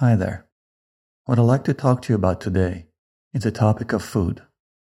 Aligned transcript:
Hi 0.00 0.16
there. 0.16 0.46
What 1.26 1.38
I'd 1.38 1.42
like 1.42 1.64
to 1.64 1.74
talk 1.74 2.00
to 2.00 2.12
you 2.14 2.16
about 2.16 2.40
today 2.40 2.86
is 3.34 3.42
the 3.42 3.50
topic 3.50 3.92
of 3.92 4.02
food 4.02 4.40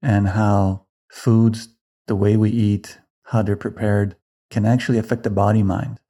and 0.03 0.31
how 0.31 0.87
foods, 1.09 1.69
the 2.09 2.17
way 2.17 2.36
we 2.36 2.50
eat, 2.50 2.99
how 3.27 3.42
they're 3.42 3.55
prepared, 3.55 4.17
can 4.50 4.67
actually 4.67 4.99
affect 4.99 5.23
the 5.23 5.31
body 5.31 5.63
mind 5.63 6.00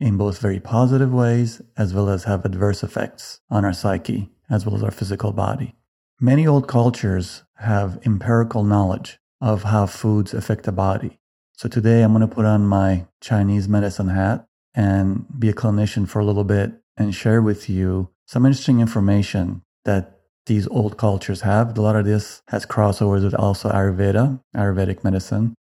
in 0.00 0.16
both 0.16 0.40
very 0.40 0.58
positive 0.58 1.12
ways 1.12 1.62
as 1.76 1.94
well 1.94 2.08
as 2.08 2.24
have 2.24 2.44
adverse 2.44 2.82
effects 2.82 3.38
on 3.50 3.64
our 3.64 3.72
psyche 3.72 4.32
as 4.50 4.66
well 4.66 4.74
as 4.74 4.82
our 4.82 4.90
physical 4.90 5.30
body. 5.30 5.76
Many 6.20 6.44
old 6.44 6.66
cultures 6.66 7.44
have 7.58 8.00
empirical 8.04 8.64
knowledge 8.64 9.20
of 9.40 9.62
how 9.62 9.86
foods 9.86 10.34
affect 10.34 10.64
the 10.64 10.72
body. 10.72 11.20
So 11.52 11.68
today 11.68 12.02
I'm 12.02 12.12
going 12.12 12.28
to 12.28 12.34
put 12.34 12.46
on 12.46 12.66
my 12.66 13.06
Chinese 13.20 13.68
medicine 13.68 14.08
hat 14.08 14.48
and 14.74 15.24
be 15.38 15.48
a 15.48 15.54
clinician 15.54 16.08
for 16.08 16.18
a 16.18 16.24
little 16.24 16.42
bit 16.42 16.79
and 16.96 17.14
share 17.14 17.42
with 17.42 17.68
you 17.68 18.10
some 18.26 18.46
interesting 18.46 18.80
information 18.80 19.62
that 19.84 20.20
these 20.46 20.68
old 20.68 20.96
cultures 20.96 21.42
have. 21.42 21.76
A 21.76 21.80
lot 21.80 21.96
of 21.96 22.04
this 22.04 22.42
has 22.48 22.66
crossovers 22.66 23.22
with 23.22 23.34
also 23.34 23.70
Ayurveda, 23.70 24.40
Ayurvedic 24.56 25.04
medicine. 25.04 25.54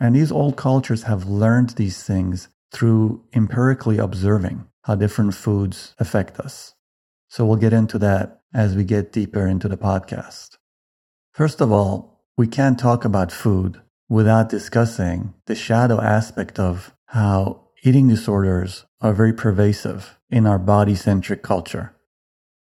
And 0.00 0.14
these 0.14 0.30
old 0.30 0.56
cultures 0.56 1.04
have 1.04 1.28
learned 1.28 1.70
these 1.70 2.02
things 2.02 2.48
through 2.72 3.24
empirically 3.34 3.98
observing 3.98 4.66
how 4.82 4.94
different 4.94 5.34
foods 5.34 5.94
affect 5.98 6.38
us. 6.38 6.74
So 7.28 7.44
we'll 7.44 7.56
get 7.56 7.72
into 7.72 7.98
that 7.98 8.40
as 8.54 8.74
we 8.74 8.84
get 8.84 9.12
deeper 9.12 9.46
into 9.46 9.68
the 9.68 9.76
podcast. 9.76 10.56
First 11.32 11.60
of 11.60 11.70
all, 11.72 12.22
we 12.36 12.46
can't 12.46 12.78
talk 12.78 13.04
about 13.04 13.32
food 13.32 13.80
without 14.08 14.48
discussing 14.48 15.34
the 15.46 15.54
shadow 15.54 16.00
aspect 16.00 16.58
of 16.58 16.94
how 17.06 17.68
eating 17.82 18.08
disorders 18.08 18.86
are 19.00 19.12
very 19.12 19.32
pervasive 19.32 20.17
in 20.30 20.46
our 20.46 20.58
body 20.58 20.94
centric 20.94 21.42
culture. 21.42 21.94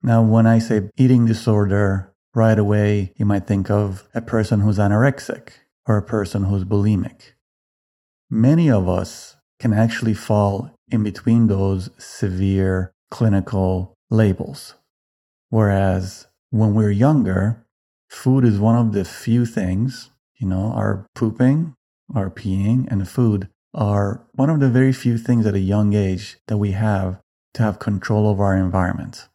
Now, 0.01 0.21
when 0.21 0.45
I 0.45 0.59
say 0.59 0.89
eating 0.97 1.25
disorder, 1.25 2.13
right 2.33 2.57
away 2.57 3.13
you 3.15 3.25
might 3.25 3.47
think 3.47 3.69
of 3.69 4.07
a 4.13 4.21
person 4.21 4.61
who's 4.61 4.77
anorexic 4.77 5.49
or 5.87 5.97
a 5.97 6.03
person 6.03 6.45
who's 6.45 6.63
bulimic. 6.63 7.33
Many 8.29 8.69
of 8.69 8.89
us 8.89 9.35
can 9.59 9.73
actually 9.73 10.13
fall 10.13 10.71
in 10.91 11.03
between 11.03 11.47
those 11.47 11.89
severe 11.97 12.93
clinical 13.11 13.93
labels. 14.09 14.75
Whereas 15.49 16.27
when 16.49 16.73
we're 16.73 16.91
younger, 16.91 17.65
food 18.09 18.43
is 18.43 18.59
one 18.59 18.75
of 18.75 18.93
the 18.93 19.05
few 19.05 19.45
things, 19.45 20.09
you 20.39 20.47
know, 20.47 20.71
our 20.75 21.05
pooping, 21.15 21.75
our 22.15 22.29
peeing, 22.29 22.87
and 22.91 23.07
food 23.07 23.49
are 23.73 24.25
one 24.33 24.49
of 24.49 24.59
the 24.59 24.69
very 24.69 24.93
few 24.93 25.17
things 25.17 25.45
at 25.45 25.55
a 25.55 25.59
young 25.59 25.93
age 25.93 26.37
that 26.47 26.57
we 26.57 26.71
have 26.71 27.19
to 27.53 27.63
have 27.63 27.79
control 27.79 28.27
over 28.27 28.43
our 28.43 28.57
environment. 28.57 29.27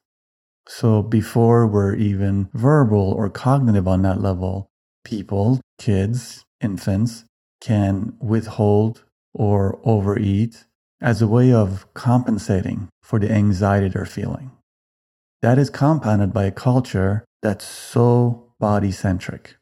So 0.67 1.03
before 1.03 1.67
we're 1.67 1.95
even 1.95 2.51
verbal 2.53 3.13
or 3.13 3.31
cognitive 3.31 3.89
on 3.89 4.03
that 4.03 4.21
level, 4.21 4.69
people, 5.05 5.61
kids, 5.79 6.45
infants 6.61 7.25
can 7.61 8.15
withhold 8.21 9.05
or 9.33 9.81
overeat 9.85 10.67
as 11.01 11.23
a 11.23 11.29
way 11.29 11.53
of 11.53 11.87
compensating 11.95 12.89
for 13.03 13.19
the 13.19 13.31
anxiety 13.31 13.89
they're 13.89 14.05
feeling. 14.05 14.51
That 15.41 15.59
is 15.59 15.71
compounded 15.71 16.33
by 16.33 16.45
a 16.45 16.51
culture 16.51 17.25
that's 17.43 17.65
so 17.65 18.53
body 18.59 18.91
centric. 18.91 19.57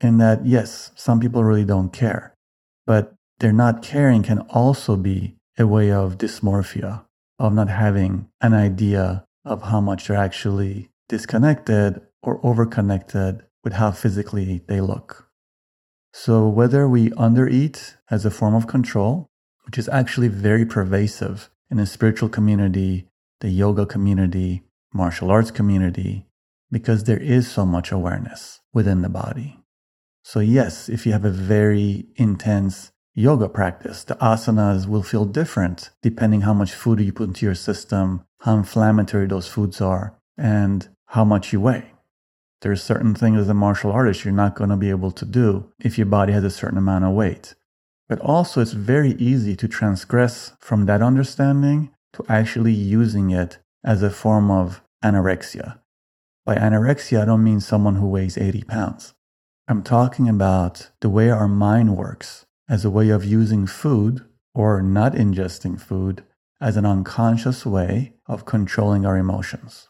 In 0.00 0.18
that, 0.18 0.46
yes, 0.46 0.92
some 0.94 1.20
people 1.20 1.42
really 1.42 1.64
don't 1.64 1.92
care, 1.92 2.34
but 2.86 3.14
their 3.40 3.52
not 3.52 3.82
caring 3.82 4.22
can 4.22 4.40
also 4.40 4.96
be 4.96 5.36
a 5.58 5.66
way 5.66 5.90
of 5.90 6.18
dysmorphia, 6.18 7.04
of 7.38 7.52
not 7.52 7.68
having 7.68 8.28
an 8.40 8.54
idea 8.54 9.24
of 9.44 9.62
how 9.62 9.80
much 9.80 10.08
they're 10.08 10.16
actually 10.16 10.90
disconnected 11.08 12.00
or 12.22 12.40
overconnected 12.40 13.42
with 13.62 13.74
how 13.74 13.90
physically 13.90 14.62
they 14.68 14.80
look. 14.80 15.28
So 16.12 16.48
whether 16.48 16.88
we 16.88 17.10
undereat 17.10 17.96
as 18.10 18.24
a 18.24 18.30
form 18.30 18.54
of 18.54 18.66
control, 18.66 19.28
which 19.66 19.78
is 19.78 19.88
actually 19.88 20.28
very 20.28 20.64
pervasive 20.64 21.50
in 21.70 21.76
the 21.76 21.86
spiritual 21.86 22.28
community, 22.28 23.08
the 23.40 23.50
yoga 23.50 23.84
community, 23.84 24.62
martial 24.92 25.30
arts 25.30 25.50
community, 25.50 26.26
because 26.70 27.04
there 27.04 27.20
is 27.20 27.50
so 27.50 27.66
much 27.66 27.92
awareness 27.92 28.60
within 28.72 29.02
the 29.02 29.08
body. 29.08 29.58
So 30.22 30.40
yes, 30.40 30.88
if 30.88 31.06
you 31.06 31.12
have 31.12 31.24
a 31.24 31.30
very 31.30 32.06
intense 32.16 32.92
yoga 33.16 33.48
practice, 33.48 34.04
the 34.04 34.14
asanas 34.16 34.86
will 34.86 35.02
feel 35.02 35.24
different 35.24 35.90
depending 36.02 36.42
how 36.42 36.52
much 36.52 36.74
food 36.74 37.00
you 37.00 37.12
put 37.12 37.28
into 37.28 37.46
your 37.46 37.54
system, 37.54 38.22
how 38.42 38.56
inflammatory 38.56 39.26
those 39.26 39.48
foods 39.48 39.80
are, 39.80 40.14
and 40.36 40.88
how 41.06 41.24
much 41.24 41.52
you 41.52 41.60
weigh. 41.60 41.92
There's 42.60 42.82
certain 42.82 43.14
things 43.14 43.38
as 43.40 43.48
a 43.48 43.54
martial 43.54 43.90
artist 43.90 44.24
you're 44.24 44.34
not 44.34 44.54
going 44.54 44.70
to 44.70 44.76
be 44.76 44.90
able 44.90 45.10
to 45.12 45.24
do 45.24 45.72
if 45.80 45.96
your 45.96 46.06
body 46.06 46.32
has 46.34 46.44
a 46.44 46.50
certain 46.50 46.78
amount 46.78 47.04
of 47.04 47.12
weight. 47.12 47.54
But 48.08 48.20
also, 48.20 48.60
it's 48.60 48.72
very 48.72 49.12
easy 49.12 49.56
to 49.56 49.66
transgress 49.66 50.52
from 50.60 50.86
that 50.86 51.02
understanding 51.02 51.90
to 52.12 52.24
actually 52.28 52.72
using 52.72 53.30
it 53.30 53.58
as 53.82 54.02
a 54.02 54.10
form 54.10 54.50
of 54.50 54.82
anorexia. 55.02 55.80
By 56.44 56.56
anorexia, 56.56 57.22
I 57.22 57.24
don't 57.24 57.42
mean 57.42 57.60
someone 57.60 57.96
who 57.96 58.08
weighs 58.08 58.38
80 58.38 58.62
pounds. 58.64 59.14
I'm 59.68 59.82
talking 59.82 60.28
about 60.28 60.90
the 61.00 61.10
way 61.10 61.30
our 61.30 61.48
mind 61.48 61.96
works 61.96 62.45
as 62.68 62.84
a 62.84 62.90
way 62.90 63.10
of 63.10 63.24
using 63.24 63.66
food 63.66 64.24
or 64.54 64.82
not 64.82 65.12
ingesting 65.12 65.80
food 65.80 66.24
as 66.60 66.76
an 66.76 66.86
unconscious 66.86 67.66
way 67.66 68.14
of 68.26 68.44
controlling 68.44 69.04
our 69.04 69.16
emotions. 69.16 69.88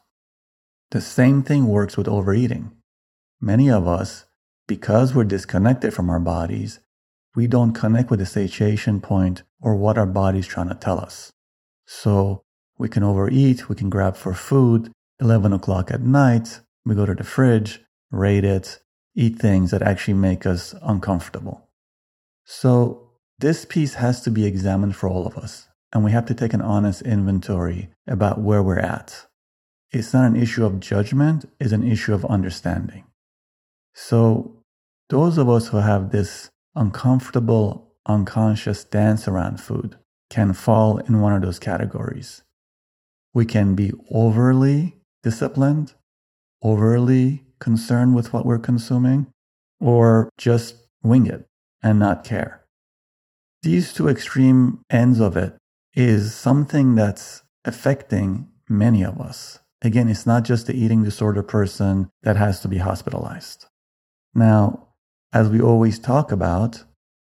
The 0.90 1.00
same 1.00 1.42
thing 1.42 1.66
works 1.66 1.96
with 1.96 2.08
overeating. 2.08 2.72
Many 3.40 3.70
of 3.70 3.86
us, 3.86 4.26
because 4.66 5.14
we're 5.14 5.24
disconnected 5.24 5.94
from 5.94 6.10
our 6.10 6.20
bodies, 6.20 6.80
we 7.34 7.46
don't 7.46 7.72
connect 7.72 8.10
with 8.10 8.20
the 8.20 8.26
satiation 8.26 9.00
point 9.00 9.42
or 9.60 9.76
what 9.76 9.98
our 9.98 10.06
body's 10.06 10.46
trying 10.46 10.68
to 10.68 10.74
tell 10.74 10.98
us. 10.98 11.32
So 11.86 12.42
we 12.78 12.88
can 12.88 13.02
overeat, 13.02 13.68
we 13.68 13.76
can 13.76 13.90
grab 13.90 14.16
for 14.16 14.34
food, 14.34 14.90
11 15.20 15.52
o'clock 15.52 15.90
at 15.90 16.00
night, 16.00 16.60
we 16.84 16.94
go 16.94 17.06
to 17.06 17.14
the 17.14 17.24
fridge, 17.24 17.80
rate 18.10 18.44
it, 18.44 18.80
eat 19.14 19.38
things 19.38 19.70
that 19.70 19.82
actually 19.82 20.14
make 20.14 20.46
us 20.46 20.74
uncomfortable. 20.82 21.65
So 22.46 23.10
this 23.40 23.64
piece 23.64 23.94
has 23.94 24.22
to 24.22 24.30
be 24.30 24.46
examined 24.46 24.94
for 24.94 25.08
all 25.08 25.26
of 25.26 25.36
us, 25.36 25.68
and 25.92 26.04
we 26.04 26.12
have 26.12 26.26
to 26.26 26.34
take 26.34 26.54
an 26.54 26.62
honest 26.62 27.02
inventory 27.02 27.90
about 28.06 28.40
where 28.40 28.62
we're 28.62 28.78
at. 28.78 29.26
It's 29.90 30.14
not 30.14 30.26
an 30.26 30.36
issue 30.36 30.64
of 30.64 30.78
judgment, 30.78 31.44
it's 31.58 31.72
an 31.72 31.82
issue 31.82 32.14
of 32.14 32.24
understanding. 32.24 33.04
So 33.94 34.62
those 35.08 35.38
of 35.38 35.48
us 35.48 35.68
who 35.68 35.78
have 35.78 36.12
this 36.12 36.48
uncomfortable, 36.76 37.92
unconscious 38.06 38.84
dance 38.84 39.26
around 39.26 39.60
food 39.60 39.96
can 40.30 40.52
fall 40.52 40.98
in 40.98 41.20
one 41.20 41.32
of 41.32 41.42
those 41.42 41.58
categories. 41.58 42.42
We 43.34 43.44
can 43.44 43.74
be 43.74 43.92
overly 44.10 44.96
disciplined, 45.24 45.94
overly 46.62 47.42
concerned 47.58 48.14
with 48.14 48.32
what 48.32 48.46
we're 48.46 48.58
consuming, 48.58 49.26
or 49.80 50.30
just 50.38 50.76
wing 51.02 51.26
it 51.26 51.46
and 51.82 51.98
not 51.98 52.24
care. 52.24 52.64
These 53.62 53.92
two 53.92 54.08
extreme 54.08 54.80
ends 54.90 55.20
of 55.20 55.36
it 55.36 55.56
is 55.94 56.34
something 56.34 56.94
that's 56.94 57.42
affecting 57.64 58.48
many 58.68 59.02
of 59.04 59.20
us. 59.20 59.58
Again, 59.82 60.08
it's 60.08 60.26
not 60.26 60.44
just 60.44 60.66
the 60.66 60.74
eating 60.74 61.02
disorder 61.02 61.42
person 61.42 62.10
that 62.22 62.36
has 62.36 62.60
to 62.60 62.68
be 62.68 62.78
hospitalized. 62.78 63.66
Now, 64.34 64.88
as 65.32 65.48
we 65.48 65.60
always 65.60 65.98
talk 65.98 66.32
about, 66.32 66.84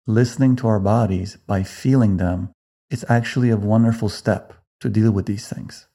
listening 0.07 0.57
to 0.57 0.69
our 0.69 0.81
bodies 0.81 1.37
by 1.47 1.63
feeling 1.63 2.17
them 2.17 2.51
is 2.91 3.05
actually 3.09 3.51
a 3.51 3.57
wonderful 3.57 4.09
step 4.09 4.55
to 4.81 4.89
deal 4.89 5.11
with 5.11 5.27
these 5.27 5.49
things. 5.49 5.89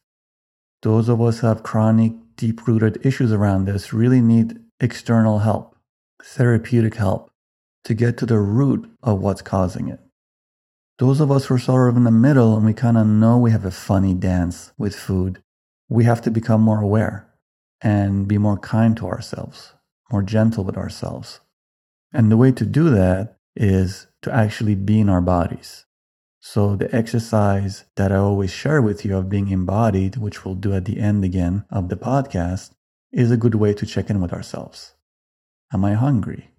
Those 0.82 1.10
of 1.10 1.22
us 1.22 1.40
who 1.40 1.48
have 1.48 1.64
chronic, 1.64 2.14
deep 2.36 2.68
rooted 2.68 3.06
issues 3.06 3.32
around 3.32 3.66
this 3.66 3.94
really 3.94 4.22
need 4.22 4.60
external 4.80 5.40
help, 5.40 5.76
therapeutic 6.22 6.96
help, 6.96 7.32
to 7.86 7.94
get 7.94 8.18
to 8.18 8.26
the 8.26 8.40
root 8.40 8.90
of 9.02 9.20
what's 9.20 9.42
causing 9.42 9.88
it. 9.90 10.00
Those 11.00 11.20
of 11.20 11.32
us 11.32 11.46
who 11.46 11.56
are 11.56 11.60
sort 11.60 11.90
of 11.90 11.98
in 11.98 12.04
the 12.04 12.12
middle 12.12 12.56
and 12.56 12.66
we 12.66 12.74
kind 12.74 12.98
of 12.98 13.08
know 13.08 13.38
we 13.38 13.52
have 13.52 13.66
a 13.66 13.72
funny 13.72 14.14
dance 14.14 14.72
with 14.78 14.96
food, 14.96 15.42
we 15.90 16.04
have 16.06 16.22
to 16.22 16.32
become 16.32 16.62
more 16.62 16.82
aware 16.82 17.28
and 17.82 18.28
be 18.28 18.38
more 18.38 18.58
kind 18.58 18.96
to 18.98 19.08
ourselves, 19.08 19.74
more 20.12 20.24
gentle 20.24 20.64
with 20.64 20.78
ourselves. 20.78 21.42
And 22.14 22.32
the 22.32 22.38
way 22.38 22.52
to 22.52 22.66
do 22.66 22.90
that 22.92 23.38
is 23.56 24.08
to 24.22 24.34
actually 24.34 24.76
be 24.76 25.00
in 25.00 25.10
our 25.10 25.22
bodies. 25.22 25.86
So 26.40 26.76
the 26.76 26.94
exercise 26.94 27.86
that 27.96 28.12
I 28.12 28.18
always 28.18 28.52
share 28.52 28.82
with 28.82 29.04
you 29.06 29.18
of 29.18 29.30
being 29.30 29.50
embodied, 29.50 30.18
which 30.18 30.46
we'll 30.46 30.56
do 30.56 30.74
at 30.74 30.86
the 30.86 31.00
end 31.00 31.24
again 31.24 31.66
of 31.70 31.90
the 31.90 31.96
podcast, 31.96 32.72
is 33.12 33.32
a 33.32 33.38
good 33.38 33.56
way 33.56 33.74
to 33.74 33.86
check 33.86 34.10
in 34.10 34.22
with 34.22 34.34
ourselves. 34.34 34.94
Am 35.72 35.84
I 35.86 35.94
hungry? 35.94 36.53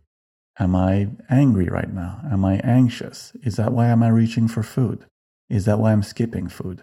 Am 0.58 0.76
I 0.76 1.08
angry 1.28 1.66
right 1.66 1.92
now? 1.92 2.20
Am 2.30 2.44
I 2.44 2.58
anxious? 2.58 3.32
Is 3.42 3.56
that 3.56 3.72
why 3.72 3.86
am 3.86 4.02
I 4.02 4.08
reaching 4.08 4.46
for 4.46 4.62
food? 4.62 5.04
Is 5.48 5.64
that 5.64 5.78
why 5.78 5.92
I'm 5.92 6.02
skipping 6.02 6.48
food? 6.48 6.82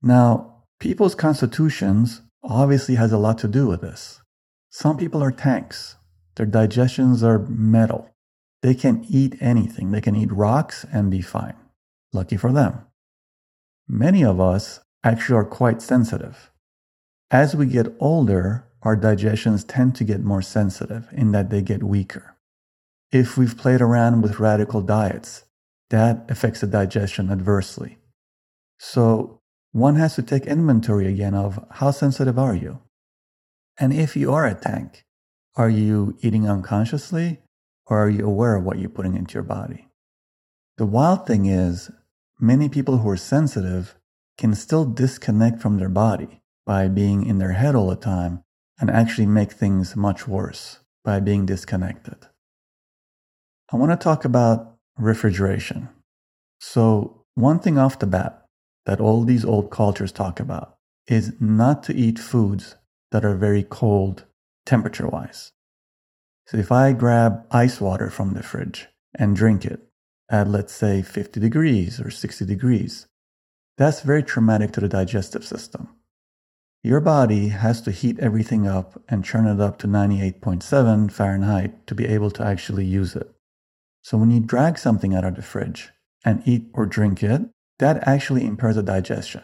Now, 0.00 0.62
people's 0.78 1.14
constitutions 1.14 2.22
obviously 2.42 2.94
has 2.94 3.12
a 3.12 3.18
lot 3.18 3.38
to 3.38 3.48
do 3.48 3.66
with 3.66 3.80
this. 3.80 4.20
Some 4.70 4.96
people 4.96 5.22
are 5.22 5.32
tanks. 5.32 5.96
Their 6.36 6.46
digestions 6.46 7.24
are 7.24 7.40
metal. 7.40 8.10
They 8.62 8.74
can 8.74 9.04
eat 9.08 9.36
anything. 9.40 9.90
They 9.90 10.00
can 10.00 10.14
eat 10.14 10.32
rocks 10.32 10.86
and 10.92 11.10
be 11.10 11.20
fine. 11.20 11.56
Lucky 12.12 12.36
for 12.36 12.52
them. 12.52 12.82
Many 13.88 14.24
of 14.24 14.40
us 14.40 14.80
actually 15.02 15.38
are 15.38 15.44
quite 15.44 15.82
sensitive. 15.82 16.50
As 17.30 17.56
we 17.56 17.66
get 17.66 17.94
older, 17.98 18.66
our 18.82 18.96
digestions 18.96 19.64
tend 19.64 19.94
to 19.96 20.04
get 20.04 20.22
more 20.22 20.42
sensitive 20.42 21.08
in 21.12 21.32
that 21.32 21.50
they 21.50 21.60
get 21.60 21.82
weaker. 21.82 22.36
If 23.10 23.38
we've 23.38 23.56
played 23.56 23.80
around 23.80 24.20
with 24.20 24.38
radical 24.38 24.82
diets, 24.82 25.44
that 25.90 26.26
affects 26.28 26.60
the 26.60 26.66
digestion 26.66 27.30
adversely. 27.30 27.98
So 28.78 29.40
one 29.72 29.96
has 29.96 30.14
to 30.16 30.22
take 30.22 30.46
inventory 30.46 31.06
again 31.06 31.34
of 31.34 31.64
how 31.70 31.90
sensitive 31.90 32.38
are 32.38 32.54
you? 32.54 32.80
And 33.78 33.92
if 33.92 34.16
you 34.16 34.32
are 34.32 34.46
a 34.46 34.54
tank, 34.54 35.04
are 35.56 35.70
you 35.70 36.16
eating 36.20 36.48
unconsciously 36.48 37.40
or 37.86 37.98
are 37.98 38.10
you 38.10 38.26
aware 38.26 38.56
of 38.56 38.64
what 38.64 38.78
you're 38.78 38.90
putting 38.90 39.16
into 39.16 39.34
your 39.34 39.42
body? 39.42 39.88
The 40.76 40.86
wild 40.86 41.26
thing 41.26 41.46
is, 41.46 41.90
many 42.38 42.68
people 42.68 42.98
who 42.98 43.08
are 43.08 43.16
sensitive 43.16 43.96
can 44.36 44.54
still 44.54 44.84
disconnect 44.84 45.60
from 45.60 45.78
their 45.78 45.88
body 45.88 46.40
by 46.66 46.88
being 46.88 47.24
in 47.24 47.38
their 47.38 47.52
head 47.52 47.74
all 47.74 47.88
the 47.88 47.96
time 47.96 48.44
and 48.78 48.90
actually 48.90 49.26
make 49.26 49.52
things 49.52 49.96
much 49.96 50.28
worse 50.28 50.80
by 51.04 51.20
being 51.20 51.46
disconnected. 51.46 52.26
I 53.70 53.76
want 53.76 53.92
to 53.92 53.96
talk 53.96 54.24
about 54.24 54.76
refrigeration. 54.96 55.88
So, 56.60 57.24
one 57.34 57.58
thing 57.58 57.78
off 57.78 57.98
the 57.98 58.06
bat 58.06 58.46
that 58.86 59.00
all 59.00 59.24
these 59.24 59.44
old 59.44 59.70
cultures 59.70 60.10
talk 60.10 60.40
about 60.40 60.76
is 61.06 61.32
not 61.38 61.82
to 61.84 61.94
eat 61.94 62.18
foods 62.18 62.76
that 63.10 63.24
are 63.24 63.36
very 63.36 63.62
cold 63.62 64.24
temperature 64.64 65.06
wise. 65.06 65.52
So 66.46 66.56
if 66.56 66.72
I 66.72 66.92
grab 66.92 67.46
ice 67.50 67.80
water 67.80 68.08
from 68.08 68.32
the 68.32 68.42
fridge 68.42 68.88
and 69.14 69.36
drink 69.36 69.64
it 69.64 69.80
at, 70.30 70.48
let's 70.48 70.72
say, 70.72 71.02
50 71.02 71.40
degrees 71.40 72.00
or 72.00 72.10
60 72.10 72.44
degrees, 72.46 73.06
that's 73.76 74.00
very 74.00 74.22
traumatic 74.22 74.72
to 74.72 74.80
the 74.80 74.88
digestive 74.88 75.44
system. 75.44 75.88
Your 76.82 77.00
body 77.00 77.48
has 77.48 77.82
to 77.82 77.90
heat 77.90 78.18
everything 78.18 78.66
up 78.66 79.02
and 79.08 79.24
churn 79.24 79.46
it 79.46 79.60
up 79.60 79.78
to 79.78 79.86
98.7 79.86 81.12
Fahrenheit 81.12 81.86
to 81.86 81.94
be 81.94 82.06
able 82.06 82.30
to 82.30 82.44
actually 82.44 82.86
use 82.86 83.14
it. 83.14 83.30
So 84.08 84.16
when 84.16 84.30
you 84.30 84.40
drag 84.40 84.78
something 84.78 85.14
out 85.14 85.26
of 85.26 85.34
the 85.34 85.42
fridge 85.42 85.90
and 86.24 86.42
eat 86.46 86.64
or 86.72 86.86
drink 86.86 87.22
it, 87.22 87.42
that 87.78 88.08
actually 88.08 88.46
impairs 88.46 88.76
the 88.76 88.82
digestion. 88.82 89.42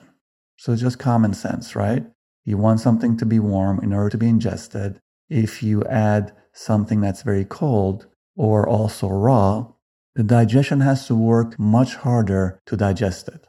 So 0.56 0.72
it's 0.72 0.81
just 0.81 0.99
common 0.99 1.34
sense, 1.34 1.76
right? 1.76 2.06
You 2.46 2.56
want 2.56 2.81
something 2.81 3.19
to 3.19 3.26
be 3.26 3.38
warm 3.38 3.78
in 3.81 3.93
order 3.93 4.08
to 4.08 4.16
be 4.16 4.26
ingested. 4.26 5.00
If 5.28 5.62
you 5.62 5.84
add 5.84 6.32
something 6.55 7.02
that's 7.02 7.20
very 7.20 7.44
cold 7.44 8.06
or 8.37 8.66
also 8.66 9.08
raw, 9.08 9.66
the 10.14 10.22
digestion 10.22 10.81
has 10.81 11.06
to 11.08 11.14
work 11.14 11.58
much 11.58 11.96
harder 11.96 12.62
to 12.64 12.75
digest 12.75 13.28
it. 13.28 13.46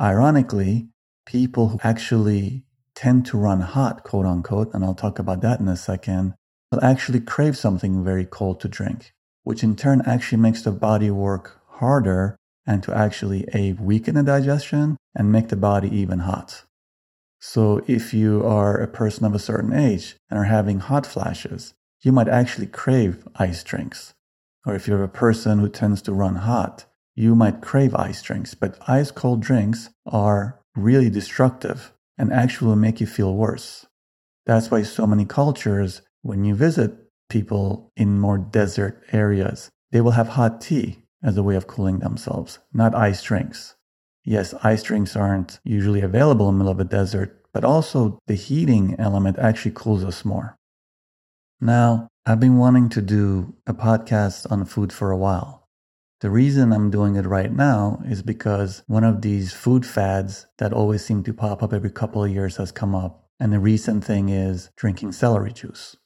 Ironically, 0.00 0.88
people 1.26 1.68
who 1.68 1.78
actually 1.82 2.64
tend 2.94 3.26
to 3.26 3.36
run 3.36 3.60
hot, 3.60 4.02
quote 4.02 4.24
unquote, 4.24 4.72
and 4.72 4.82
I'll 4.82 4.94
talk 4.94 5.18
about 5.18 5.42
that 5.42 5.60
in 5.60 5.68
a 5.68 5.76
second, 5.76 6.32
will 6.70 6.82
actually 6.82 7.20
crave 7.20 7.54
something 7.54 8.02
very 8.02 8.24
cold 8.24 8.60
to 8.60 8.68
drink, 8.68 9.12
which 9.44 9.62
in 9.62 9.76
turn 9.76 10.02
actually 10.06 10.38
makes 10.38 10.62
the 10.62 10.72
body 10.72 11.10
work 11.10 11.60
harder 11.68 12.36
and 12.66 12.82
to 12.82 12.96
actually 12.96 13.46
a 13.52 13.72
weaken 13.74 14.14
the 14.14 14.22
digestion 14.22 14.96
and 15.14 15.32
make 15.32 15.48
the 15.48 15.56
body 15.56 15.88
even 15.94 16.20
hot. 16.20 16.62
So 17.40 17.82
if 17.88 18.14
you 18.14 18.44
are 18.46 18.76
a 18.76 18.86
person 18.86 19.24
of 19.24 19.34
a 19.34 19.40
certain 19.40 19.72
age 19.72 20.16
and 20.30 20.38
are 20.38 20.44
having 20.44 20.78
hot 20.78 21.04
flashes, 21.04 21.74
you 22.02 22.12
might 22.12 22.28
actually 22.28 22.68
crave 22.68 23.26
ice 23.34 23.64
drinks. 23.64 24.14
Or 24.64 24.76
if 24.76 24.86
you're 24.86 25.02
a 25.02 25.08
person 25.08 25.58
who 25.58 25.68
tends 25.68 26.02
to 26.02 26.12
run 26.12 26.36
hot, 26.36 26.84
you 27.16 27.34
might 27.34 27.60
crave 27.60 27.94
ice 27.96 28.22
drinks, 28.22 28.54
but 28.54 28.78
ice 28.88 29.10
cold 29.10 29.40
drinks 29.40 29.90
are 30.06 30.60
really 30.76 31.10
destructive 31.10 31.92
and 32.16 32.32
actually 32.32 32.76
make 32.76 33.00
you 33.00 33.06
feel 33.06 33.34
worse. 33.34 33.86
That's 34.46 34.70
why 34.70 34.82
so 34.82 35.06
many 35.06 35.24
cultures, 35.24 36.02
when 36.22 36.44
you 36.44 36.54
visit 36.54 36.94
people 37.32 37.90
in 37.96 38.20
more 38.20 38.36
desert 38.36 39.02
areas, 39.10 39.70
they 39.90 40.02
will 40.02 40.10
have 40.12 40.28
hot 40.28 40.60
tea 40.60 40.98
as 41.22 41.36
a 41.36 41.42
way 41.42 41.56
of 41.56 41.66
cooling 41.66 42.00
themselves, 42.00 42.58
not 42.74 42.94
ice 42.94 43.22
drinks. 43.22 43.74
Yes, 44.22 44.52
ice 44.62 44.82
drinks 44.82 45.16
aren't 45.16 45.58
usually 45.64 46.02
available 46.02 46.48
in 46.50 46.54
the 46.54 46.58
middle 46.58 46.72
of 46.72 46.80
a 46.80 46.84
desert, 46.84 47.42
but 47.54 47.64
also 47.64 48.18
the 48.26 48.34
heating 48.34 48.94
element 48.98 49.38
actually 49.38 49.72
cools 49.74 50.04
us 50.04 50.24
more. 50.24 50.58
Now, 51.58 52.08
I've 52.26 52.38
been 52.38 52.58
wanting 52.58 52.90
to 52.90 53.00
do 53.00 53.54
a 53.66 53.72
podcast 53.72 54.50
on 54.52 54.64
food 54.66 54.92
for 54.92 55.10
a 55.10 55.16
while. 55.16 55.68
The 56.20 56.30
reason 56.30 56.70
I'm 56.70 56.90
doing 56.90 57.16
it 57.16 57.26
right 57.26 57.50
now 57.50 58.02
is 58.06 58.22
because 58.22 58.82
one 58.86 59.04
of 59.04 59.22
these 59.22 59.52
food 59.52 59.86
fads 59.86 60.46
that 60.58 60.72
always 60.72 61.04
seem 61.04 61.22
to 61.24 61.32
pop 61.32 61.62
up 61.62 61.72
every 61.72 61.90
couple 61.90 62.22
of 62.22 62.30
years 62.30 62.58
has 62.58 62.70
come 62.72 62.94
up. 62.94 63.24
And 63.40 63.52
the 63.52 63.58
recent 63.58 64.04
thing 64.04 64.28
is 64.28 64.70
drinking 64.76 65.12
celery 65.12 65.52
juice. 65.52 65.96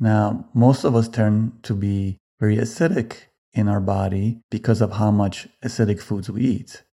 Now, 0.00 0.48
most 0.54 0.84
of 0.84 0.94
us 0.94 1.08
tend 1.08 1.62
to 1.64 1.74
be 1.74 2.18
very 2.38 2.56
acidic 2.56 3.28
in 3.52 3.68
our 3.68 3.80
body 3.80 4.40
because 4.50 4.80
of 4.80 4.92
how 4.92 5.10
much 5.10 5.48
acidic 5.64 6.00
foods 6.00 6.30
we 6.30 6.42
eat. 6.42 6.84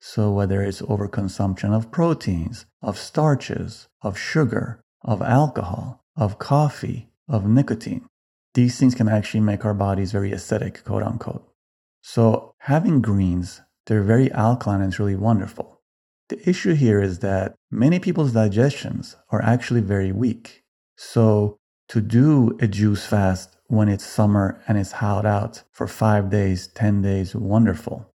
So, 0.00 0.30
whether 0.30 0.62
it's 0.62 0.82
overconsumption 0.82 1.72
of 1.72 1.90
proteins, 1.90 2.66
of 2.82 2.98
starches, 2.98 3.88
of 4.02 4.18
sugar, 4.18 4.80
of 5.02 5.22
alcohol, 5.22 6.04
of 6.16 6.38
coffee, 6.38 7.08
of 7.26 7.46
nicotine, 7.46 8.06
these 8.52 8.78
things 8.78 8.94
can 8.94 9.08
actually 9.08 9.40
make 9.40 9.64
our 9.64 9.72
bodies 9.74 10.12
very 10.12 10.30
acidic, 10.30 10.84
quote 10.84 11.02
unquote. 11.02 11.48
So, 12.02 12.54
having 12.58 13.00
greens, 13.00 13.62
they're 13.86 14.02
very 14.02 14.30
alkaline 14.32 14.82
and 14.82 14.92
it's 14.92 14.98
really 14.98 15.16
wonderful. 15.16 15.80
The 16.28 16.48
issue 16.48 16.74
here 16.74 17.00
is 17.00 17.20
that 17.20 17.54
many 17.70 17.98
people's 17.98 18.32
digestions 18.32 19.16
are 19.30 19.42
actually 19.42 19.80
very 19.80 20.12
weak. 20.12 20.64
So, 20.96 21.56
to 21.88 22.00
do 22.00 22.56
a 22.60 22.66
juice 22.66 23.06
fast 23.06 23.56
when 23.66 23.88
it's 23.88 24.04
summer 24.04 24.62
and 24.66 24.78
it's 24.78 24.92
hot 24.92 25.26
out 25.26 25.62
for 25.72 25.86
five 25.86 26.30
days, 26.30 26.66
10 26.68 27.02
days, 27.02 27.34
wonderful. 27.34 28.10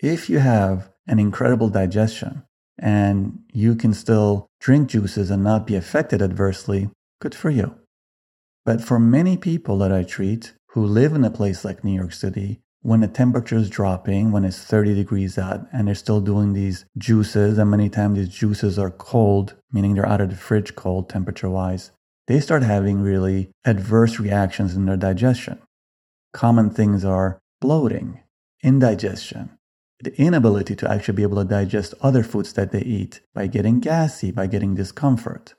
If 0.00 0.28
you 0.28 0.38
have 0.38 0.90
an 1.06 1.18
incredible 1.18 1.68
digestion 1.68 2.44
and 2.78 3.40
you 3.52 3.74
can 3.74 3.94
still 3.94 4.46
drink 4.60 4.88
juices 4.88 5.30
and 5.30 5.42
not 5.42 5.66
be 5.66 5.76
affected 5.76 6.20
adversely, 6.20 6.90
good 7.20 7.34
for 7.34 7.50
you. 7.50 7.74
But 8.64 8.82
for 8.82 8.98
many 8.98 9.36
people 9.36 9.78
that 9.78 9.92
I 9.92 10.02
treat 10.02 10.52
who 10.70 10.84
live 10.84 11.14
in 11.14 11.24
a 11.24 11.30
place 11.30 11.64
like 11.64 11.84
New 11.84 11.94
York 11.94 12.12
City, 12.12 12.60
when 12.82 13.00
the 13.00 13.08
temperature 13.08 13.56
is 13.56 13.70
dropping, 13.70 14.30
when 14.30 14.44
it's 14.44 14.62
30 14.62 14.94
degrees 14.94 15.38
out, 15.38 15.66
and 15.72 15.88
they're 15.88 15.94
still 15.94 16.20
doing 16.20 16.52
these 16.52 16.84
juices, 16.98 17.58
and 17.58 17.70
many 17.70 17.88
times 17.88 18.18
these 18.18 18.28
juices 18.28 18.78
are 18.78 18.90
cold, 18.90 19.54
meaning 19.72 19.94
they're 19.94 20.06
out 20.06 20.20
of 20.20 20.30
the 20.30 20.36
fridge 20.36 20.76
cold 20.76 21.08
temperature 21.08 21.50
wise, 21.50 21.90
they 22.26 22.40
start 22.40 22.62
having 22.62 23.00
really 23.00 23.50
adverse 23.64 24.18
reactions 24.18 24.74
in 24.74 24.86
their 24.86 24.96
digestion. 24.96 25.60
Common 26.32 26.70
things 26.70 27.04
are 27.04 27.38
bloating, 27.60 28.20
indigestion, 28.62 29.56
the 30.00 30.14
inability 30.20 30.74
to 30.76 30.90
actually 30.90 31.14
be 31.14 31.22
able 31.22 31.42
to 31.42 31.48
digest 31.48 31.94
other 32.02 32.22
foods 32.22 32.52
that 32.52 32.72
they 32.72 32.82
eat 32.82 33.20
by 33.34 33.46
getting 33.46 33.80
gassy, 33.80 34.30
by 34.30 34.46
getting 34.46 34.74
discomfort. 34.74 35.54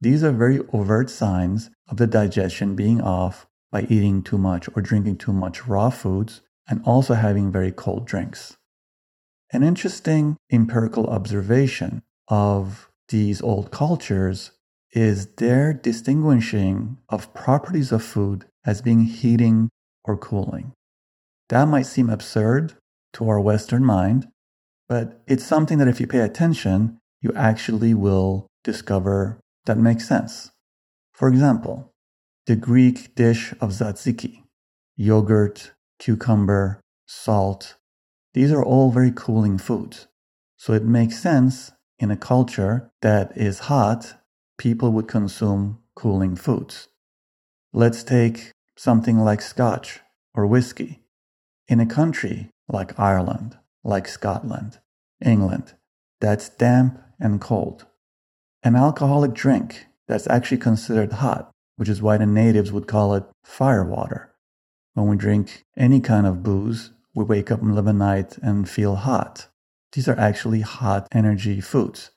These 0.00 0.24
are 0.24 0.32
very 0.32 0.60
overt 0.72 1.10
signs 1.10 1.70
of 1.88 1.98
the 1.98 2.06
digestion 2.06 2.74
being 2.74 3.00
off 3.00 3.46
by 3.70 3.82
eating 3.82 4.22
too 4.22 4.38
much 4.38 4.68
or 4.74 4.82
drinking 4.82 5.18
too 5.18 5.32
much 5.32 5.66
raw 5.66 5.90
foods 5.90 6.40
and 6.68 6.82
also 6.84 7.14
having 7.14 7.52
very 7.52 7.70
cold 7.70 8.06
drinks. 8.06 8.56
An 9.52 9.62
interesting 9.62 10.36
empirical 10.50 11.06
observation 11.06 12.02
of 12.28 12.88
these 13.08 13.42
old 13.42 13.70
cultures 13.70 14.52
is 14.92 15.26
their 15.36 15.72
distinguishing 15.72 16.98
of 17.08 17.32
properties 17.34 17.92
of 17.92 18.04
food 18.04 18.44
as 18.64 18.82
being 18.82 19.04
heating 19.04 19.70
or 20.04 20.16
cooling. 20.16 20.72
That 21.48 21.66
might 21.66 21.86
seem 21.86 22.10
absurd 22.10 22.74
to 23.14 23.28
our 23.28 23.40
Western 23.40 23.84
mind, 23.84 24.28
but 24.88 25.22
it's 25.26 25.44
something 25.44 25.78
that 25.78 25.88
if 25.88 26.00
you 26.00 26.06
pay 26.06 26.20
attention, 26.20 26.98
you 27.20 27.32
actually 27.34 27.94
will 27.94 28.46
discover 28.64 29.38
that 29.64 29.78
makes 29.78 30.06
sense. 30.06 30.50
For 31.12 31.28
example, 31.28 31.92
the 32.46 32.56
Greek 32.56 33.14
dish 33.14 33.52
of 33.60 33.70
tzatziki, 33.70 34.42
yogurt, 34.96 35.72
cucumber, 35.98 36.80
salt, 37.06 37.76
these 38.34 38.50
are 38.50 38.64
all 38.64 38.90
very 38.90 39.12
cooling 39.14 39.58
foods. 39.58 40.08
So 40.56 40.72
it 40.72 40.84
makes 40.84 41.18
sense 41.20 41.72
in 41.98 42.10
a 42.10 42.16
culture 42.16 42.90
that 43.02 43.36
is 43.36 43.60
hot 43.60 44.14
people 44.62 44.92
would 44.92 45.08
consume 45.08 45.76
cooling 45.96 46.36
foods. 46.36 46.86
Let's 47.72 48.04
take 48.04 48.52
something 48.76 49.18
like 49.18 49.42
scotch 49.42 49.98
or 50.36 50.46
whiskey. 50.46 51.00
In 51.66 51.80
a 51.80 51.94
country 52.00 52.48
like 52.68 52.96
Ireland, 52.96 53.58
like 53.82 54.06
Scotland, 54.06 54.78
England, 55.20 55.74
that's 56.20 56.48
damp 56.48 57.00
and 57.18 57.40
cold. 57.40 57.86
an 58.62 58.76
alcoholic 58.76 59.34
drink 59.34 59.86
that's 60.06 60.28
actually 60.28 60.58
considered 60.58 61.14
hot, 61.14 61.50
which 61.74 61.88
is 61.88 62.00
why 62.00 62.16
the 62.16 62.26
natives 62.26 62.70
would 62.70 62.86
call 62.86 63.16
it 63.16 63.24
fire 63.42 63.84
water. 63.84 64.30
When 64.94 65.08
we 65.08 65.16
drink 65.16 65.64
any 65.76 65.98
kind 65.98 66.24
of 66.24 66.44
booze, 66.44 66.92
we 67.16 67.24
wake 67.24 67.50
up 67.50 67.60
in 67.60 67.66
the 67.66 67.74
middle 67.74 67.80
of 67.80 67.84
the 67.86 67.92
night 67.92 68.38
and 68.40 68.68
feel 68.68 68.94
hot. 68.94 69.48
These 69.90 70.06
are 70.06 70.18
actually 70.18 70.60
hot 70.60 71.08
energy 71.10 71.60
foods. 71.60 72.12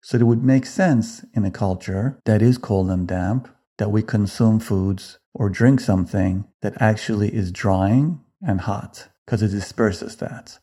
So 0.00 0.16
it 0.16 0.26
would 0.26 0.44
make 0.44 0.66
sense 0.66 1.24
in 1.34 1.44
a 1.44 1.50
culture 1.50 2.20
that 2.24 2.42
is 2.42 2.58
cold 2.58 2.90
and 2.90 3.06
damp 3.06 3.48
that 3.78 3.90
we 3.90 4.02
consume 4.02 4.60
foods 4.60 5.18
or 5.34 5.48
drink 5.48 5.80
something 5.80 6.46
that 6.62 6.80
actually 6.80 7.34
is 7.34 7.52
drying 7.52 8.20
and 8.42 8.62
hot 8.62 9.08
because 9.24 9.42
it 9.42 9.48
disperses 9.48 10.16
that. 10.16 10.58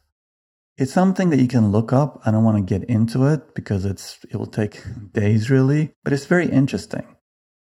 It's 0.78 0.92
something 0.92 1.30
that 1.30 1.40
you 1.40 1.48
can 1.48 1.72
look 1.72 1.94
up. 1.94 2.22
I 2.26 2.32
don't 2.32 2.44
want 2.44 2.58
to 2.58 2.80
get 2.80 2.90
into 2.90 3.26
it 3.26 3.56
because 3.56 3.86
it's 3.86 4.20
it 4.30 4.36
will 4.36 4.46
take 4.46 4.84
days 5.14 5.50
really, 5.50 5.94
but 6.04 6.12
it's 6.12 6.26
very 6.26 6.50
interesting. 6.50 7.16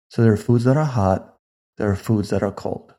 So 0.08 0.22
there 0.22 0.32
are 0.32 0.38
foods 0.38 0.64
that 0.64 0.76
are 0.76 0.84
hot, 0.84 1.36
there 1.76 1.90
are 1.90 1.96
foods 1.96 2.30
that 2.30 2.42
are 2.42 2.52
cold. 2.52 2.94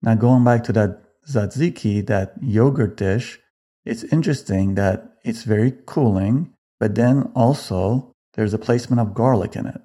Now 0.00 0.14
going 0.14 0.44
back 0.44 0.64
to 0.64 0.72
that 0.72 1.02
tzatziki, 1.28 2.06
that 2.06 2.34
yogurt 2.40 2.96
dish, 2.96 3.38
it's 3.84 4.04
interesting 4.04 4.74
that 4.76 5.16
it's 5.24 5.42
very 5.42 5.72
cooling, 5.84 6.54
but 6.78 6.94
then 6.94 7.30
also 7.34 8.12
there's 8.34 8.54
a 8.54 8.58
placement 8.58 9.00
of 9.00 9.14
garlic 9.14 9.56
in 9.56 9.66
it. 9.66 9.80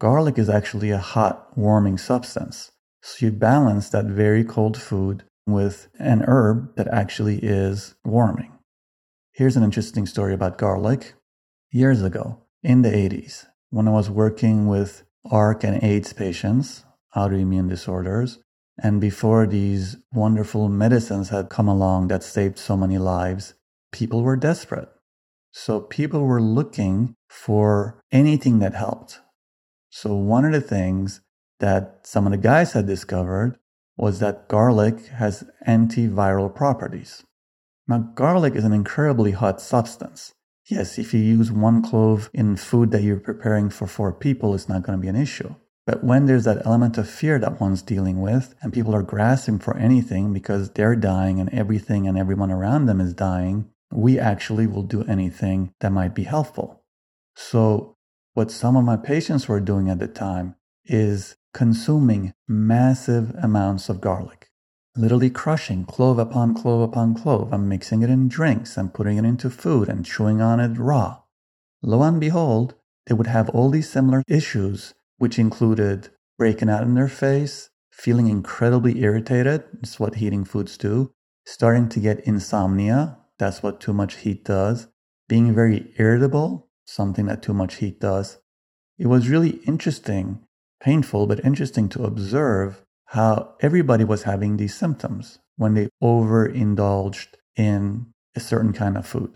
Garlic 0.00 0.38
is 0.38 0.48
actually 0.48 0.90
a 0.90 0.98
hot, 0.98 1.56
warming 1.56 1.98
substance. 1.98 2.72
So 3.02 3.26
you 3.26 3.32
balance 3.32 3.90
that 3.90 4.06
very 4.06 4.44
cold 4.44 4.80
food 4.80 5.24
with 5.46 5.88
an 5.98 6.24
herb 6.26 6.74
that 6.76 6.88
actually 6.88 7.38
is 7.42 7.94
warming. 8.04 8.52
Here's 9.32 9.56
an 9.56 9.64
interesting 9.64 10.06
story 10.06 10.32
about 10.32 10.58
garlic. 10.58 11.14
Years 11.70 12.02
ago, 12.02 12.44
in 12.62 12.82
the 12.82 12.90
80s, 12.90 13.46
when 13.70 13.88
I 13.88 13.90
was 13.90 14.08
working 14.08 14.66
with 14.68 15.04
ARC 15.30 15.64
and 15.64 15.82
AIDS 15.82 16.12
patients, 16.12 16.84
autoimmune 17.14 17.68
disorders, 17.68 18.38
and 18.82 19.00
before 19.00 19.46
these 19.46 19.96
wonderful 20.12 20.68
medicines 20.68 21.28
had 21.28 21.48
come 21.48 21.68
along 21.68 22.08
that 22.08 22.22
saved 22.22 22.58
so 22.58 22.76
many 22.76 22.98
lives, 22.98 23.54
people 23.92 24.22
were 24.22 24.36
desperate. 24.36 24.88
So 25.56 25.80
people 25.80 26.24
were 26.24 26.42
looking 26.42 27.14
for 27.28 28.02
anything 28.10 28.58
that 28.58 28.74
helped. 28.74 29.20
So 29.88 30.12
one 30.12 30.44
of 30.44 30.50
the 30.50 30.60
things 30.60 31.20
that 31.60 32.00
some 32.02 32.26
of 32.26 32.32
the 32.32 32.38
guys 32.38 32.72
had 32.72 32.88
discovered 32.88 33.56
was 33.96 34.18
that 34.18 34.48
garlic 34.48 35.06
has 35.06 35.44
antiviral 35.64 36.52
properties. 36.52 37.22
Now, 37.86 37.98
garlic 37.98 38.56
is 38.56 38.64
an 38.64 38.72
incredibly 38.72 39.30
hot 39.30 39.60
substance. 39.60 40.34
Yes, 40.66 40.98
if 40.98 41.14
you 41.14 41.20
use 41.20 41.52
one 41.52 41.82
clove 41.82 42.30
in 42.34 42.56
food 42.56 42.90
that 42.90 43.04
you're 43.04 43.20
preparing 43.20 43.70
for 43.70 43.86
four 43.86 44.12
people, 44.12 44.56
it's 44.56 44.68
not 44.68 44.82
going 44.82 44.98
to 44.98 45.02
be 45.02 45.08
an 45.08 45.14
issue. 45.14 45.54
But 45.86 46.02
when 46.02 46.26
there's 46.26 46.44
that 46.44 46.66
element 46.66 46.98
of 46.98 47.08
fear 47.08 47.38
that 47.38 47.60
one's 47.60 47.82
dealing 47.82 48.20
with, 48.20 48.56
and 48.60 48.72
people 48.72 48.94
are 48.94 49.02
grasping 49.02 49.60
for 49.60 49.76
anything 49.76 50.32
because 50.32 50.70
they're 50.70 50.96
dying 50.96 51.38
and 51.38 51.48
everything 51.50 52.08
and 52.08 52.18
everyone 52.18 52.50
around 52.50 52.86
them 52.86 53.00
is 53.00 53.14
dying, 53.14 53.70
we 53.94 54.18
actually 54.18 54.66
will 54.66 54.82
do 54.82 55.04
anything 55.04 55.72
that 55.80 55.92
might 55.92 56.14
be 56.14 56.24
helpful. 56.24 56.82
So, 57.36 57.96
what 58.34 58.50
some 58.50 58.76
of 58.76 58.84
my 58.84 58.96
patients 58.96 59.48
were 59.48 59.60
doing 59.60 59.88
at 59.88 59.98
the 60.00 60.08
time 60.08 60.56
is 60.84 61.36
consuming 61.52 62.34
massive 62.48 63.34
amounts 63.42 63.88
of 63.88 64.00
garlic, 64.00 64.50
literally 64.96 65.30
crushing 65.30 65.84
clove 65.84 66.18
upon 66.18 66.54
clove 66.54 66.82
upon 66.82 67.14
clove. 67.14 67.52
I'm 67.52 67.68
mixing 67.68 68.02
it 68.02 68.10
in 68.10 68.28
drinks 68.28 68.76
and 68.76 68.92
putting 68.92 69.18
it 69.18 69.24
into 69.24 69.48
food 69.50 69.88
and 69.88 70.04
chewing 70.04 70.40
on 70.40 70.58
it 70.58 70.76
raw. 70.78 71.22
Lo 71.82 72.02
and 72.02 72.20
behold, 72.20 72.74
they 73.06 73.14
would 73.14 73.28
have 73.28 73.48
all 73.50 73.70
these 73.70 73.88
similar 73.88 74.22
issues 74.26 74.94
which 75.18 75.38
included 75.38 76.08
breaking 76.38 76.68
out 76.68 76.82
in 76.82 76.94
their 76.94 77.08
face, 77.08 77.70
feeling 77.92 78.26
incredibly 78.26 79.00
irritated, 79.00 79.62
it's 79.80 80.00
what 80.00 80.16
heating 80.16 80.44
foods 80.44 80.76
do, 80.76 81.12
starting 81.46 81.88
to 81.88 82.00
get 82.00 82.20
insomnia, 82.20 83.18
that's 83.38 83.62
what 83.62 83.80
too 83.80 83.92
much 83.92 84.16
heat 84.16 84.44
does, 84.44 84.88
being 85.28 85.54
very 85.54 85.92
irritable, 85.98 86.68
something 86.84 87.26
that 87.26 87.42
too 87.42 87.54
much 87.54 87.76
heat 87.76 88.00
does. 88.00 88.38
It 88.98 89.06
was 89.06 89.28
really 89.28 89.60
interesting, 89.66 90.44
painful, 90.80 91.26
but 91.26 91.44
interesting 91.44 91.88
to 91.90 92.04
observe 92.04 92.84
how 93.06 93.54
everybody 93.60 94.04
was 94.04 94.22
having 94.22 94.56
these 94.56 94.74
symptoms 94.74 95.38
when 95.56 95.74
they 95.74 95.88
overindulged 96.02 97.36
in 97.56 98.06
a 98.34 98.40
certain 98.40 98.72
kind 98.72 98.96
of 98.96 99.06
food. 99.06 99.32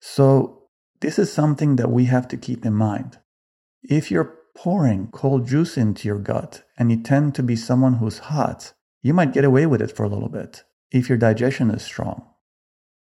So, 0.00 0.68
this 1.00 1.18
is 1.18 1.32
something 1.32 1.76
that 1.76 1.90
we 1.90 2.04
have 2.04 2.28
to 2.28 2.36
keep 2.36 2.64
in 2.64 2.74
mind. 2.74 3.18
If 3.82 4.10
you're 4.10 4.36
pouring 4.54 5.08
cold 5.08 5.46
juice 5.46 5.76
into 5.76 6.06
your 6.06 6.18
gut 6.18 6.64
and 6.78 6.90
you 6.90 7.02
tend 7.02 7.34
to 7.34 7.42
be 7.42 7.56
someone 7.56 7.94
who's 7.94 8.18
hot, 8.18 8.72
you 9.02 9.12
might 9.14 9.32
get 9.32 9.44
away 9.44 9.66
with 9.66 9.82
it 9.82 9.90
for 9.90 10.04
a 10.04 10.08
little 10.08 10.28
bit 10.28 10.64
if 10.90 11.08
your 11.08 11.18
digestion 11.18 11.70
is 11.70 11.82
strong. 11.82 12.31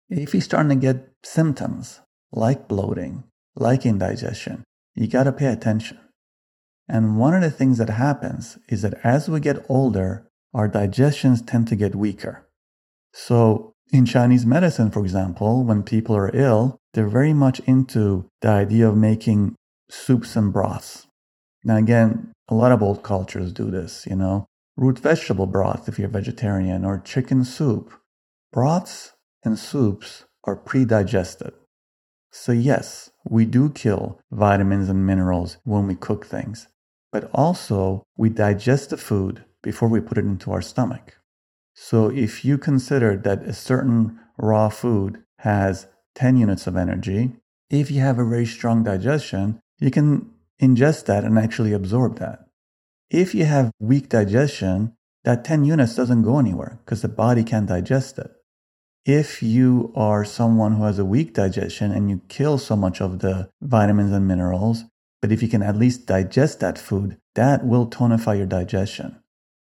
If 0.09 0.33
you're 0.33 0.41
starting 0.41 0.69
to 0.69 0.75
get 0.75 1.09
symptoms 1.23 2.01
like 2.31 2.67
bloating, 2.67 3.23
like 3.55 3.85
indigestion, 3.85 4.63
you 4.93 5.07
got 5.07 5.23
to 5.23 5.31
pay 5.31 5.47
attention. 5.47 5.99
And 6.87 7.17
one 7.17 7.33
of 7.33 7.41
the 7.41 7.49
things 7.49 7.79
that 7.79 7.89
happens 7.89 8.59
is 8.69 8.83
that 8.83 8.99
as 9.03 9.27
we 9.27 9.39
get 9.39 9.65
older, 9.67 10.27
our 10.53 10.67
digestions 10.67 11.41
tend 11.41 11.67
to 11.69 11.75
get 11.75 11.95
weaker. 11.95 12.47
So 13.13 13.73
in 13.91 14.05
Chinese 14.05 14.45
medicine, 14.45 14.91
for 14.91 14.99
example, 14.99 15.63
when 15.63 15.81
people 15.81 16.15
are 16.15 16.35
ill, 16.35 16.77
they're 16.93 17.07
very 17.07 17.33
much 17.33 17.59
into 17.61 18.29
the 18.41 18.49
idea 18.49 18.87
of 18.87 18.95
making 18.95 19.55
soups 19.89 20.35
and 20.35 20.53
broths. 20.53 21.07
Now, 21.63 21.77
again, 21.77 22.31
a 22.47 22.53
lot 22.53 22.71
of 22.71 22.83
old 22.83 23.01
cultures 23.01 23.51
do 23.51 23.71
this, 23.71 24.05
you 24.07 24.15
know, 24.15 24.45
root 24.77 24.99
vegetable 24.99 25.47
broth 25.47 25.89
if 25.89 25.97
you're 25.97 26.09
vegetarian 26.09 26.85
or 26.85 26.99
chicken 26.99 27.43
soup. 27.43 27.91
Broths 28.53 29.14
and 29.45 29.57
soups 29.57 30.25
are 30.43 30.55
pre-digested. 30.55 31.53
So 32.31 32.51
yes, 32.51 33.11
we 33.23 33.45
do 33.45 33.69
kill 33.69 34.19
vitamins 34.31 34.89
and 34.89 35.05
minerals 35.05 35.57
when 35.63 35.87
we 35.87 35.95
cook 35.95 36.25
things, 36.25 36.67
but 37.11 37.29
also 37.33 38.03
we 38.17 38.29
digest 38.29 38.89
the 38.89 38.97
food 38.97 39.45
before 39.63 39.87
we 39.87 40.01
put 40.01 40.17
it 40.17 40.25
into 40.25 40.51
our 40.51 40.61
stomach. 40.61 41.17
So 41.73 42.09
if 42.09 42.43
you 42.43 42.57
consider 42.57 43.17
that 43.17 43.43
a 43.43 43.53
certain 43.53 44.19
raw 44.37 44.69
food 44.69 45.23
has 45.39 45.87
10 46.15 46.37
units 46.37 46.67
of 46.67 46.77
energy, 46.77 47.33
if 47.69 47.89
you 47.89 48.01
have 48.01 48.19
a 48.19 48.25
very 48.25 48.45
strong 48.45 48.83
digestion, 48.83 49.59
you 49.79 49.91
can 49.91 50.31
ingest 50.61 51.05
that 51.05 51.23
and 51.23 51.37
actually 51.37 51.73
absorb 51.73 52.19
that. 52.19 52.45
If 53.09 53.35
you 53.35 53.45
have 53.45 53.71
weak 53.79 54.09
digestion, 54.09 54.93
that 55.23 55.43
10 55.43 55.65
units 55.65 55.95
doesn't 55.95 56.21
go 56.21 56.39
anywhere 56.39 56.79
because 56.85 57.01
the 57.01 57.09
body 57.09 57.43
can't 57.43 57.67
digest 57.67 58.17
it. 58.19 58.31
If 59.05 59.43
you 59.43 59.93
are 59.95 60.25
someone 60.25 60.73
who 60.73 60.83
has 60.85 60.97
a 60.97 61.05
weak 61.05 61.35
digestion 61.35 61.91
and 61.91 62.09
you 62.09 62.21
kill 62.27 62.57
so 62.57 62.75
much 62.75 63.01
of 63.01 63.19
the 63.19 63.51
vitamins 63.61 64.11
and 64.11 64.27
minerals, 64.27 64.85
but 65.21 65.31
if 65.31 65.43
you 65.43 65.47
can 65.47 65.61
at 65.61 65.77
least 65.77 66.07
digest 66.07 66.59
that 66.61 66.79
food, 66.79 67.17
that 67.35 67.63
will 67.63 67.87
tonify 67.87 68.35
your 68.35 68.47
digestion. 68.47 69.21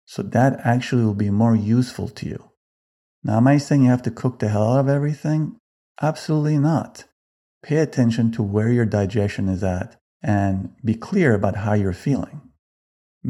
So 0.08 0.24
that 0.24 0.60
actually 0.64 1.04
will 1.04 1.14
be 1.14 1.30
more 1.30 1.56
useful 1.56 2.10
to 2.10 2.26
you. 2.26 2.50
Now, 3.24 3.38
am 3.38 3.48
I 3.48 3.60
saying 3.60 3.84
you 3.84 3.92
have 3.92 4.02
to 4.04 4.12
cook 4.12 4.40
the 4.40 4.50
hell 4.50 4.74
out 4.74 4.80
of 4.80 4.90
everything? 4.90 5.58
Absolutely 6.02 6.58
not. 6.58 7.04
Pay 7.62 7.78
attention 7.78 8.32
to 8.32 8.42
where 8.42 8.70
your 8.70 8.86
digestion 8.86 9.48
is 9.48 9.64
at 9.64 9.96
and 10.24 10.74
be 10.84 10.96
clear 10.96 11.36
about 11.36 11.58
how 11.58 11.74
you're 11.74 11.94
feeling. 11.94 12.42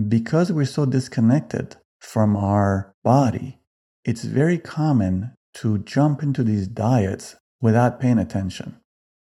Because 0.08 0.50
we're 0.50 0.63
so 0.63 0.86
disconnected 0.86 1.75
from 2.00 2.38
our 2.38 2.96
body, 3.03 3.60
it's 4.06 4.24
very 4.24 4.58
common 4.58 5.34
to 5.56 5.79
jump 5.79 6.24
into 6.24 6.44
these 6.44 6.68
diets 6.68 7.36
without 7.62 8.00
paying 8.00 8.20
attention. 8.20 8.77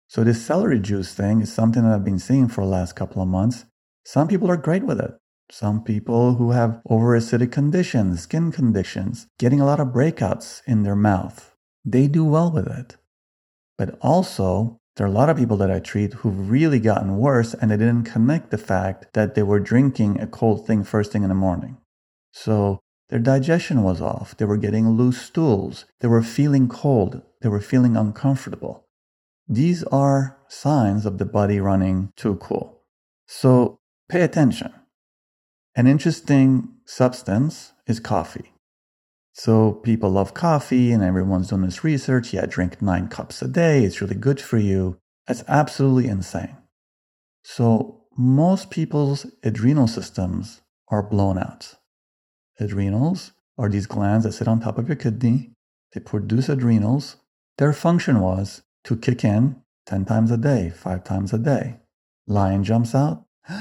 So 0.08 0.24
this 0.24 0.46
celery 0.46 0.80
juice 0.80 1.13
thing 1.13 1.41
is 1.41 1.53
something 1.53 1.84
that 1.84 1.94
I've 1.94 2.03
been 2.03 2.20
seeing 2.20 2.48
for 2.48 2.62
the 2.62 2.70
last 2.70 2.96
couple 2.96 3.22
of 3.22 3.27
months. 3.27 3.65
Some 4.06 4.27
people 4.27 4.50
are 4.51 4.58
great 4.58 4.84
with 4.84 5.00
it. 5.00 5.12
Some 5.50 5.84
people 5.84 6.36
who 6.36 6.51
have 6.51 6.82
over 6.89 7.18
acidic 7.18 7.51
conditions, 7.51 8.22
skin 8.22 8.51
conditions, 8.51 9.27
getting 9.39 9.60
a 9.60 9.65
lot 9.65 9.80
of 9.80 9.89
breakouts 9.89 10.62
in 10.65 10.84
their 10.84 10.96
mouth, 10.96 11.56
they 11.84 12.08
do 12.08 12.24
well 12.25 12.51
with 12.51 12.68
it. 12.68 12.98
But 13.77 13.98
also, 14.01 14.80
there 14.96 15.06
are 15.06 15.10
a 15.10 15.13
lot 15.13 15.30
of 15.30 15.38
people 15.38 15.58
that 15.58 15.72
I 15.72 15.80
treat 15.80 16.13
who've 16.13 16.50
really 16.50 16.80
gotten 16.80 17.18
worse 17.18 17.53
and 17.53 17.72
they 17.72 17.77
didn't 17.77 18.03
connect 18.03 18.51
the 18.51 18.58
fact 18.58 19.13
that 19.13 19.36
they 19.36 19.44
were 19.44 19.60
drinking 19.60 20.20
a 20.20 20.27
cold 20.27 20.68
thing 20.68 20.84
first 20.84 21.12
thing 21.12 21.24
in 21.24 21.30
the 21.30 21.36
morning. 21.36 21.77
So 22.34 22.82
their 23.12 23.20
digestion 23.20 23.84
was 23.84 24.00
off. 24.01 24.38
They 24.38 24.46
were 24.46 24.56
getting 24.56 24.91
loose 24.91 25.22
stools. 25.22 25.84
They 26.00 26.08
were 26.08 26.24
feeling 26.24 26.70
cold. 26.70 27.22
They 27.41 27.50
were 27.50 27.60
feeling 27.60 27.98
uncomfortable. 27.98 28.88
These 29.50 29.84
are 29.84 30.38
signs 30.48 31.06
of 31.06 31.18
the 31.18 31.25
body 31.25 31.60
running 31.60 32.13
too 32.15 32.36
cool. 32.38 32.84
So 33.27 33.80
pay 34.08 34.22
attention. 34.22 34.74
An 35.75 35.88
interesting 35.88 36.70
substance 36.86 37.74
is 37.86 38.00
coffee. 38.00 38.53
So 39.34 39.74
people 39.74 40.12
love 40.12 40.34
coffee 40.34 40.94
and 40.94 41.03
everyone's 41.03 41.50
doing 41.50 41.63
this 41.63 41.84
research. 41.84 42.34
Yeah, 42.34 42.46
drink 42.46 42.82
nine 42.82 43.10
cups 43.10 43.41
a 43.41 43.48
day. 43.50 43.84
It's 43.84 44.00
really 44.00 44.15
good 44.15 44.39
for 44.39 44.58
you. 44.58 44.98
That's 45.27 45.44
absolutely 45.50 46.08
insane. 46.08 46.56
So 47.44 48.06
most 48.18 48.70
people's 48.70 49.25
adrenal 49.44 49.88
systems 49.88 50.62
are 50.88 51.03
blown 51.03 51.38
out. 51.38 51.75
Adrenals 52.62 53.32
are 53.58 53.70
these 53.70 53.88
glands 53.88 54.24
that 54.24 54.34
sit 54.34 54.48
on 54.48 54.60
top 54.60 54.77
of 54.77 54.88
your 54.88 54.96
kidney. 54.96 55.51
They 55.94 56.00
produce 56.00 56.48
adrenals. 56.48 57.18
Their 57.58 57.74
function 57.74 58.20
was 58.20 58.62
to 58.84 58.96
kick 58.96 59.25
in 59.25 59.62
10 59.88 60.06
times 60.06 60.30
a 60.30 60.38
day, 60.38 60.70
five 60.70 61.03
times 61.03 61.34
a 61.34 61.39
day. 61.39 61.80
Lion 62.27 62.63
jumps 62.63 62.94
out. 62.94 63.25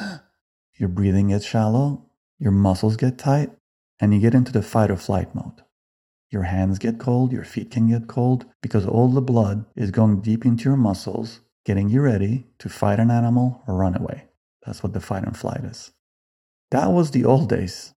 Your 0.79 0.89
breathing 0.89 1.29
gets 1.29 1.45
shallow. 1.45 2.07
Your 2.39 2.53
muscles 2.53 2.97
get 2.97 3.19
tight 3.19 3.51
and 3.99 4.15
you 4.15 4.21
get 4.21 4.35
into 4.35 4.53
the 4.53 4.63
fight 4.63 4.91
or 4.91 4.97
flight 4.97 5.35
mode. 5.35 5.63
Your 6.31 6.45
hands 6.45 6.79
get 6.79 6.99
cold, 6.99 7.33
your 7.33 7.45
feet 7.45 7.71
can 7.71 7.89
get 7.89 8.07
cold 8.07 8.47
because 8.63 8.87
all 8.87 9.09
the 9.09 9.21
blood 9.21 9.65
is 9.77 9.91
going 9.91 10.21
deep 10.21 10.47
into 10.47 10.65
your 10.65 10.77
muscles, 10.77 11.41
getting 11.65 11.89
you 11.89 12.01
ready 12.01 12.47
to 12.61 12.69
fight 12.69 13.01
an 13.01 13.11
animal 13.11 13.63
or 13.67 13.75
run 13.75 13.97
away. 13.97 14.29
That's 14.65 14.83
what 14.83 14.93
the 14.93 15.01
fight 15.01 15.25
and 15.25 15.37
flight 15.37 15.65
is. 15.65 15.91
That 16.71 16.93
was 16.93 17.11
the 17.11 17.25
old 17.25 17.49
days. 17.49 17.95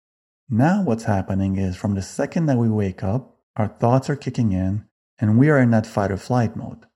Now, 0.54 0.84
what's 0.84 1.06
happening 1.06 1.56
is 1.56 1.78
from 1.78 1.96
the 1.96 2.02
second 2.02 2.48
that 2.48 2.58
we 2.58 2.68
wake 2.68 3.06
up, 3.06 3.38
our 3.56 3.70
thoughts 3.70 4.10
are 4.10 4.18
kicking 4.18 4.52
in 4.52 4.84
and 5.18 5.40
we 5.40 5.50
are 5.50 5.58
in 5.58 5.72
that 5.72 5.88
fight 5.88 6.12
or 6.12 6.18
flight 6.18 6.58
mode. 6.58 6.88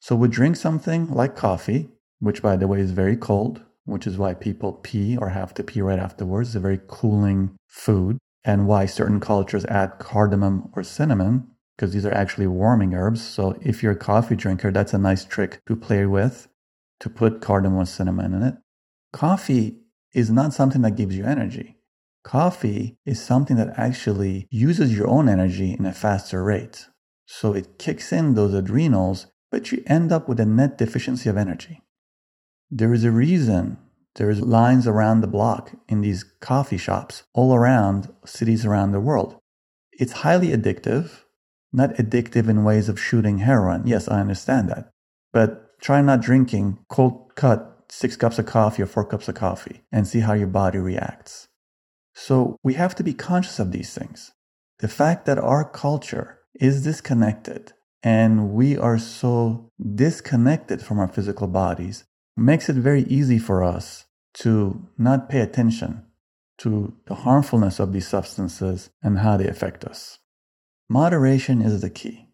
So 0.00 0.16
we 0.16 0.28
drink 0.28 0.56
something 0.56 1.12
like 1.12 1.36
coffee, 1.36 1.90
which 2.18 2.40
by 2.40 2.56
the 2.56 2.66
way 2.66 2.80
is 2.80 2.92
very 2.92 3.14
cold, 3.14 3.60
which 3.84 4.06
is 4.06 4.16
why 4.16 4.32
people 4.32 4.72
pee 4.72 5.18
or 5.18 5.28
have 5.28 5.52
to 5.54 5.62
pee 5.62 5.82
right 5.82 5.98
afterwards. 5.98 6.48
It's 6.48 6.56
a 6.56 6.60
very 6.60 6.80
cooling 6.88 7.58
food 7.66 8.16
and 8.42 8.66
why 8.66 8.86
certain 8.86 9.20
cultures 9.20 9.66
add 9.66 9.98
cardamom 9.98 10.70
or 10.74 10.82
cinnamon, 10.82 11.46
because 11.76 11.92
these 11.92 12.06
are 12.06 12.14
actually 12.14 12.46
warming 12.46 12.94
herbs. 12.94 13.22
So 13.22 13.58
if 13.60 13.82
you're 13.82 13.92
a 13.92 13.96
coffee 13.96 14.34
drinker, 14.34 14.72
that's 14.72 14.94
a 14.94 14.98
nice 14.98 15.26
trick 15.26 15.60
to 15.66 15.76
play 15.76 16.06
with 16.06 16.48
to 17.00 17.10
put 17.10 17.42
cardamom 17.42 17.80
or 17.80 17.84
cinnamon 17.84 18.32
in 18.32 18.42
it. 18.42 18.54
Coffee 19.12 19.80
is 20.14 20.30
not 20.30 20.54
something 20.54 20.80
that 20.80 20.96
gives 20.96 21.14
you 21.14 21.26
energy. 21.26 21.74
Coffee 22.28 22.98
is 23.06 23.24
something 23.24 23.56
that 23.56 23.72
actually 23.78 24.48
uses 24.50 24.94
your 24.94 25.08
own 25.08 25.30
energy 25.30 25.74
in 25.78 25.86
a 25.86 25.94
faster 25.94 26.44
rate. 26.44 26.84
So 27.24 27.54
it 27.54 27.78
kicks 27.78 28.12
in 28.12 28.34
those 28.34 28.52
adrenals, 28.52 29.28
but 29.50 29.72
you 29.72 29.82
end 29.86 30.12
up 30.12 30.28
with 30.28 30.38
a 30.38 30.44
net 30.44 30.76
deficiency 30.76 31.30
of 31.30 31.38
energy. 31.38 31.80
There 32.70 32.92
is 32.92 33.02
a 33.02 33.10
reason 33.10 33.78
there's 34.16 34.42
lines 34.42 34.86
around 34.86 35.22
the 35.22 35.26
block 35.26 35.72
in 35.88 36.02
these 36.02 36.22
coffee 36.22 36.76
shops 36.76 37.22
all 37.32 37.54
around 37.54 38.12
cities 38.26 38.66
around 38.66 38.92
the 38.92 39.00
world. 39.00 39.38
It's 39.92 40.20
highly 40.20 40.48
addictive, 40.48 41.22
not 41.72 41.94
addictive 41.94 42.46
in 42.46 42.62
ways 42.62 42.90
of 42.90 43.00
shooting 43.00 43.38
heroin. 43.38 43.86
Yes, 43.86 44.06
I 44.06 44.20
understand 44.20 44.68
that. 44.68 44.90
But 45.32 45.80
try 45.80 46.02
not 46.02 46.20
drinking 46.20 46.84
cold 46.90 47.32
cut 47.36 47.86
six 47.88 48.16
cups 48.16 48.38
of 48.38 48.44
coffee 48.44 48.82
or 48.82 48.86
four 48.86 49.06
cups 49.06 49.28
of 49.28 49.34
coffee 49.34 49.80
and 49.90 50.06
see 50.06 50.20
how 50.20 50.34
your 50.34 50.46
body 50.46 50.76
reacts. 50.76 51.47
So 52.20 52.58
we 52.64 52.74
have 52.74 52.96
to 52.96 53.04
be 53.04 53.14
conscious 53.14 53.60
of 53.60 53.70
these 53.70 53.94
things. 53.94 54.32
The 54.80 54.88
fact 54.88 55.24
that 55.26 55.38
our 55.38 55.64
culture 55.64 56.40
is 56.54 56.82
disconnected 56.82 57.72
and 58.02 58.50
we 58.50 58.76
are 58.76 58.98
so 58.98 59.70
disconnected 59.94 60.82
from 60.82 60.98
our 60.98 61.06
physical 61.06 61.46
bodies 61.46 62.04
makes 62.36 62.68
it 62.68 62.74
very 62.74 63.02
easy 63.04 63.38
for 63.38 63.62
us 63.62 64.06
to 64.34 64.88
not 64.98 65.28
pay 65.28 65.40
attention 65.40 66.06
to 66.58 66.92
the 67.06 67.14
harmfulness 67.14 67.78
of 67.78 67.92
these 67.92 68.08
substances 68.08 68.90
and 69.00 69.20
how 69.20 69.36
they 69.36 69.46
affect 69.46 69.84
us. 69.84 70.18
Moderation 70.88 71.62
is 71.62 71.80
the 71.80 71.90
key. 71.90 72.26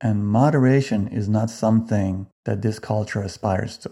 And 0.00 0.26
moderation 0.26 1.08
is 1.08 1.28
not 1.28 1.50
something 1.50 2.28
that 2.44 2.62
this 2.62 2.78
culture 2.78 3.22
aspires 3.22 3.76
to. 3.78 3.90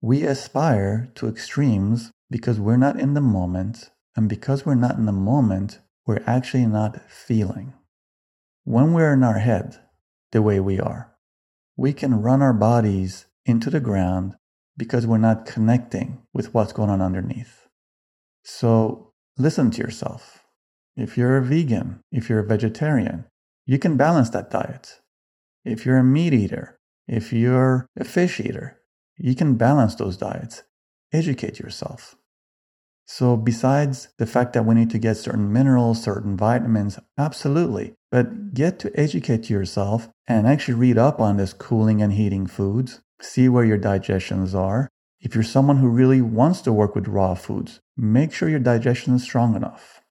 We 0.00 0.22
aspire 0.22 1.12
to 1.16 1.28
extremes 1.28 2.10
because 2.30 2.58
we're 2.58 2.76
not 2.78 2.98
in 2.98 3.14
the 3.14 3.20
moment, 3.20 3.90
and 4.18 4.28
because 4.28 4.66
we're 4.66 4.74
not 4.74 4.96
in 4.96 5.06
the 5.06 5.12
moment, 5.12 5.78
we're 6.04 6.24
actually 6.26 6.66
not 6.66 7.08
feeling. 7.08 7.74
When 8.64 8.92
we're 8.92 9.12
in 9.12 9.22
our 9.22 9.38
head, 9.38 9.78
the 10.32 10.42
way 10.42 10.58
we 10.58 10.80
are, 10.80 11.14
we 11.76 11.92
can 11.92 12.20
run 12.20 12.42
our 12.42 12.52
bodies 12.52 13.26
into 13.46 13.70
the 13.70 13.78
ground 13.78 14.34
because 14.76 15.06
we're 15.06 15.18
not 15.18 15.46
connecting 15.46 16.22
with 16.34 16.52
what's 16.52 16.72
going 16.72 16.90
on 16.90 17.00
underneath. 17.00 17.68
So 18.42 19.12
listen 19.36 19.70
to 19.70 19.78
yourself. 19.78 20.42
If 20.96 21.16
you're 21.16 21.36
a 21.36 21.44
vegan, 21.44 22.00
if 22.10 22.28
you're 22.28 22.40
a 22.40 22.44
vegetarian, 22.44 23.24
you 23.66 23.78
can 23.78 23.96
balance 23.96 24.30
that 24.30 24.50
diet. 24.50 25.00
If 25.64 25.86
you're 25.86 25.98
a 25.98 26.02
meat 26.02 26.34
eater, 26.34 26.80
if 27.06 27.32
you're 27.32 27.86
a 27.96 28.02
fish 28.02 28.40
eater, 28.40 28.80
you 29.16 29.36
can 29.36 29.54
balance 29.54 29.94
those 29.94 30.16
diets. 30.16 30.64
Educate 31.12 31.60
yourself. 31.60 32.16
So, 33.10 33.38
besides 33.38 34.08
the 34.18 34.26
fact 34.26 34.52
that 34.52 34.66
we 34.66 34.74
need 34.74 34.90
to 34.90 34.98
get 34.98 35.16
certain 35.16 35.50
minerals, 35.50 36.02
certain 36.02 36.36
vitamins, 36.36 36.98
absolutely, 37.16 37.94
but 38.10 38.52
get 38.52 38.78
to 38.80 39.00
educate 39.00 39.48
yourself 39.48 40.10
and 40.26 40.46
actually 40.46 40.74
read 40.74 40.98
up 40.98 41.18
on 41.18 41.38
this 41.38 41.54
cooling 41.54 42.02
and 42.02 42.12
heating 42.12 42.46
foods 42.46 43.00
see 43.20 43.48
where 43.48 43.64
your 43.64 43.78
digestions 43.78 44.54
are. 44.54 44.88
If 45.20 45.34
you're 45.34 45.42
someone 45.42 45.78
who 45.78 45.88
really 45.88 46.20
wants 46.20 46.60
to 46.62 46.72
work 46.72 46.94
with 46.94 47.08
raw 47.08 47.34
foods, 47.34 47.80
make 47.96 48.32
sure 48.32 48.48
your 48.48 48.60
digestion 48.60 49.14
is 49.14 49.24
strong 49.24 49.56
enough. 49.56 50.02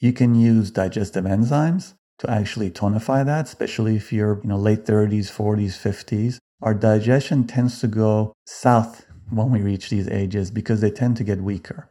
You 0.00 0.12
can 0.12 0.34
use 0.34 0.70
digestive 0.70 1.24
enzymes 1.24 1.94
to 2.18 2.30
actually 2.30 2.70
tonify 2.70 3.24
that, 3.26 3.46
especially 3.46 3.94
if 3.96 4.12
you're, 4.12 4.40
you 4.42 4.48
know, 4.48 4.56
late 4.56 4.84
30s, 4.84 5.30
40s, 5.30 5.76
50s. 5.78 6.38
Our 6.62 6.74
digestion 6.74 7.46
tends 7.46 7.78
to 7.80 7.86
go 7.86 8.32
south 8.46 9.06
when 9.30 9.50
we 9.50 9.60
reach 9.60 9.90
these 9.90 10.08
ages 10.08 10.50
because 10.50 10.80
they 10.80 10.90
tend 10.90 11.18
to 11.18 11.24
get 11.24 11.42
weaker. 11.42 11.90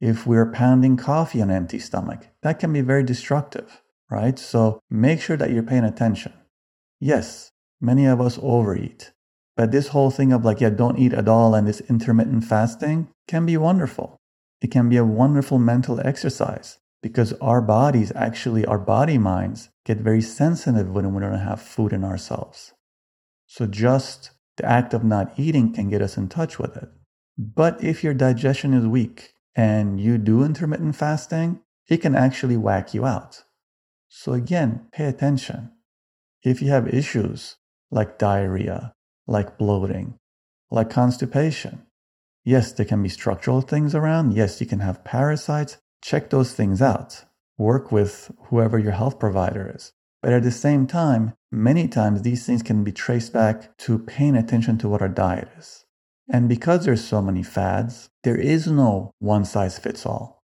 If 0.00 0.26
we're 0.26 0.50
pounding 0.50 0.96
coffee 0.96 1.42
on 1.42 1.50
an 1.50 1.56
empty 1.56 1.78
stomach, 1.78 2.28
that 2.42 2.58
can 2.58 2.72
be 2.72 2.80
very 2.80 3.02
destructive, 3.02 3.82
right? 4.10 4.38
So 4.38 4.80
make 4.88 5.20
sure 5.20 5.36
that 5.36 5.50
you're 5.50 5.62
paying 5.62 5.84
attention. 5.84 6.32
Yes, 6.98 7.52
many 7.80 8.06
of 8.06 8.20
us 8.20 8.38
overeat. 8.42 9.12
But 9.56 9.72
this 9.72 9.88
whole 9.88 10.10
thing 10.10 10.32
of 10.32 10.42
like, 10.42 10.60
yeah, 10.60 10.70
don't 10.70 10.98
eat 10.98 11.12
at 11.12 11.28
all 11.28 11.54
and 11.54 11.68
this 11.68 11.82
intermittent 11.82 12.44
fasting 12.44 13.08
can 13.28 13.44
be 13.44 13.58
wonderful. 13.58 14.16
It 14.62 14.70
can 14.70 14.88
be 14.88 14.96
a 14.96 15.04
wonderful 15.04 15.58
mental 15.58 16.00
exercise 16.00 16.78
because 17.02 17.34
our 17.34 17.60
bodies, 17.60 18.10
actually, 18.14 18.64
our 18.64 18.78
body 18.78 19.18
minds 19.18 19.68
get 19.84 19.98
very 19.98 20.22
sensitive 20.22 20.90
when 20.90 21.14
we 21.14 21.20
don't 21.20 21.34
have 21.34 21.60
food 21.60 21.92
in 21.92 22.04
ourselves. 22.04 22.72
So 23.46 23.66
just 23.66 24.30
the 24.56 24.64
act 24.64 24.94
of 24.94 25.04
not 25.04 25.38
eating 25.38 25.74
can 25.74 25.90
get 25.90 26.00
us 26.00 26.16
in 26.16 26.28
touch 26.28 26.58
with 26.58 26.76
it. 26.76 26.88
But 27.36 27.82
if 27.84 28.02
your 28.02 28.14
digestion 28.14 28.72
is 28.72 28.86
weak 28.86 29.34
and 29.54 30.00
you 30.00 30.18
do 30.18 30.44
intermittent 30.44 30.96
fasting, 30.96 31.60
it 31.88 31.98
can 31.98 32.14
actually 32.14 32.56
whack 32.56 32.94
you 32.94 33.04
out. 33.04 33.44
So 34.08 34.32
again, 34.32 34.86
pay 34.92 35.06
attention. 35.06 35.72
If 36.42 36.62
you 36.62 36.68
have 36.68 36.88
issues 36.88 37.56
like 37.90 38.18
diarrhea, 38.18 38.94
like 39.26 39.58
bloating, 39.58 40.18
like 40.70 40.90
constipation. 40.90 41.86
Yes, 42.44 42.72
there 42.72 42.86
can 42.86 43.02
be 43.02 43.08
structural 43.08 43.60
things 43.60 43.94
around. 43.94 44.32
Yes, 44.34 44.60
you 44.60 44.66
can 44.66 44.80
have 44.80 45.04
parasites. 45.04 45.78
Check 46.02 46.30
those 46.30 46.54
things 46.54 46.80
out. 46.80 47.24
Work 47.58 47.92
with 47.92 48.30
whoever 48.44 48.78
your 48.78 48.92
health 48.92 49.18
provider 49.18 49.72
is. 49.74 49.92
But 50.22 50.32
at 50.32 50.42
the 50.42 50.50
same 50.50 50.86
time, 50.86 51.34
many 51.50 51.88
times 51.88 52.22
these 52.22 52.46
things 52.46 52.62
can 52.62 52.84
be 52.84 52.92
traced 52.92 53.32
back 53.32 53.76
to 53.78 53.98
paying 53.98 54.36
attention 54.36 54.78
to 54.78 54.88
what 54.88 55.02
our 55.02 55.08
diet 55.08 55.48
is. 55.58 55.84
And 56.32 56.48
because 56.48 56.84
there's 56.84 57.04
so 57.04 57.20
many 57.20 57.42
fads, 57.42 58.08
there 58.22 58.36
is 58.36 58.66
no 58.66 59.10
one 59.18 59.44
size 59.44 59.78
fits 59.78 60.06
all. 60.06 60.42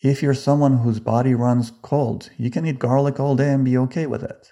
If 0.00 0.22
you're 0.22 0.34
someone 0.34 0.78
whose 0.78 1.00
body 1.00 1.34
runs 1.34 1.72
cold, 1.82 2.30
you 2.36 2.50
can 2.50 2.66
eat 2.66 2.78
garlic 2.78 3.18
all 3.18 3.34
day 3.34 3.52
and 3.52 3.64
be 3.64 3.78
okay 3.78 4.06
with 4.06 4.22
it. 4.22 4.48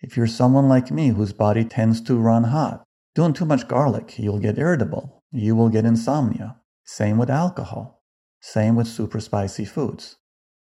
If 0.00 0.16
you're 0.16 0.26
someone 0.26 0.68
like 0.68 0.90
me 0.90 1.08
whose 1.08 1.32
body 1.32 1.64
tends 1.64 2.00
to 2.02 2.16
run 2.16 2.44
hot, 2.44 2.84
Doing 3.14 3.32
too 3.32 3.44
much 3.44 3.66
garlic, 3.66 4.18
you'll 4.18 4.38
get 4.38 4.58
irritable. 4.58 5.24
You 5.32 5.56
will 5.56 5.68
get 5.68 5.84
insomnia. 5.84 6.56
Same 6.84 7.18
with 7.18 7.28
alcohol. 7.28 8.02
Same 8.40 8.76
with 8.76 8.86
super 8.86 9.20
spicy 9.20 9.64
foods. 9.64 10.16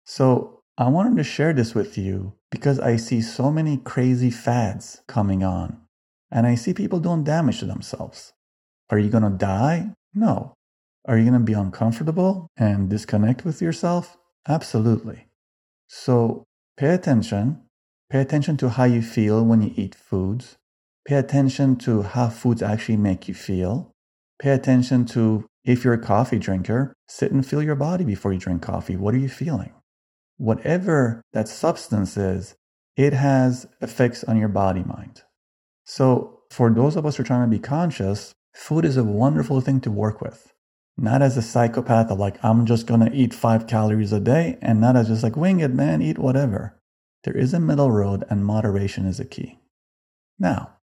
So 0.05 0.61
I 0.77 0.87
wanted 0.87 1.17
to 1.17 1.23
share 1.23 1.53
this 1.53 1.75
with 1.75 1.97
you 1.97 2.33
because 2.49 2.79
I 2.79 2.95
see 2.95 3.21
so 3.21 3.51
many 3.51 3.77
crazy 3.77 4.31
fads 4.31 5.01
coming 5.07 5.43
on 5.43 5.81
and 6.31 6.47
I 6.47 6.55
see 6.55 6.73
people 6.73 6.99
doing 6.99 7.23
damage 7.23 7.59
to 7.59 7.65
themselves. 7.65 8.33
Are 8.91 8.99
you 8.99 9.09
going 9.09 9.23
to 9.23 9.29
die? 9.29 9.93
No. 10.13 10.53
Are 11.05 11.17
you 11.17 11.23
going 11.23 11.39
to 11.39 11.45
be 11.45 11.53
uncomfortable 11.53 12.49
and 12.57 12.89
disconnect 12.89 13.45
with 13.45 13.61
yourself? 13.61 14.17
Absolutely. 14.47 15.27
So 15.87 16.43
pay 16.77 16.93
attention. 16.93 17.63
Pay 18.09 18.19
attention 18.19 18.57
to 18.57 18.69
how 18.69 18.83
you 18.83 19.01
feel 19.01 19.43
when 19.45 19.61
you 19.61 19.73
eat 19.75 19.95
foods. 19.95 20.57
Pay 21.07 21.15
attention 21.15 21.77
to 21.77 22.03
how 22.03 22.29
foods 22.29 22.61
actually 22.61 22.97
make 22.97 23.27
you 23.27 23.33
feel. 23.33 23.91
Pay 24.39 24.51
attention 24.51 25.05
to 25.05 25.45
if 25.63 25.83
you're 25.83 25.93
a 25.93 25.99
coffee 25.99 26.39
drinker, 26.39 26.93
sit 27.07 27.31
and 27.31 27.45
feel 27.45 27.63
your 27.63 27.75
body 27.75 28.03
before 28.03 28.33
you 28.33 28.39
drink 28.39 28.61
coffee. 28.61 28.97
What 28.97 29.13
are 29.13 29.19
you 29.19 29.29
feeling? 29.29 29.73
Whatever 30.37 31.21
that 31.33 31.47
substance 31.47 32.17
is, 32.17 32.55
it 32.97 33.13
has 33.13 33.67
effects 33.79 34.23
on 34.23 34.37
your 34.37 34.49
body 34.49 34.83
mind. 34.83 35.21
So, 35.85 36.39
for 36.49 36.69
those 36.69 36.95
of 36.95 37.05
us 37.05 37.15
who 37.15 37.23
are 37.23 37.25
trying 37.25 37.49
to 37.49 37.55
be 37.55 37.61
conscious, 37.61 38.33
food 38.53 38.85
is 38.85 38.97
a 38.97 39.03
wonderful 39.03 39.61
thing 39.61 39.81
to 39.81 39.91
work 39.91 40.21
with. 40.21 40.53
Not 40.97 41.21
as 41.21 41.37
a 41.37 41.41
psychopath 41.41 42.11
of 42.11 42.19
like, 42.19 42.43
I'm 42.43 42.65
just 42.65 42.87
to 42.87 43.09
eat 43.11 43.33
five 43.33 43.65
calories 43.67 44.13
a 44.13 44.19
day, 44.19 44.57
and 44.61 44.79
not 44.79 44.95
as 44.95 45.07
just 45.07 45.23
like, 45.23 45.35
wing 45.35 45.59
it, 45.59 45.73
man, 45.73 46.01
eat 46.01 46.19
whatever. 46.19 46.79
There 47.23 47.35
is 47.35 47.53
a 47.53 47.59
middle 47.59 47.91
road, 47.91 48.23
and 48.29 48.45
moderation 48.45 49.05
is 49.05 49.19
a 49.19 49.25
key. 49.25 49.59
Now, 50.37 50.77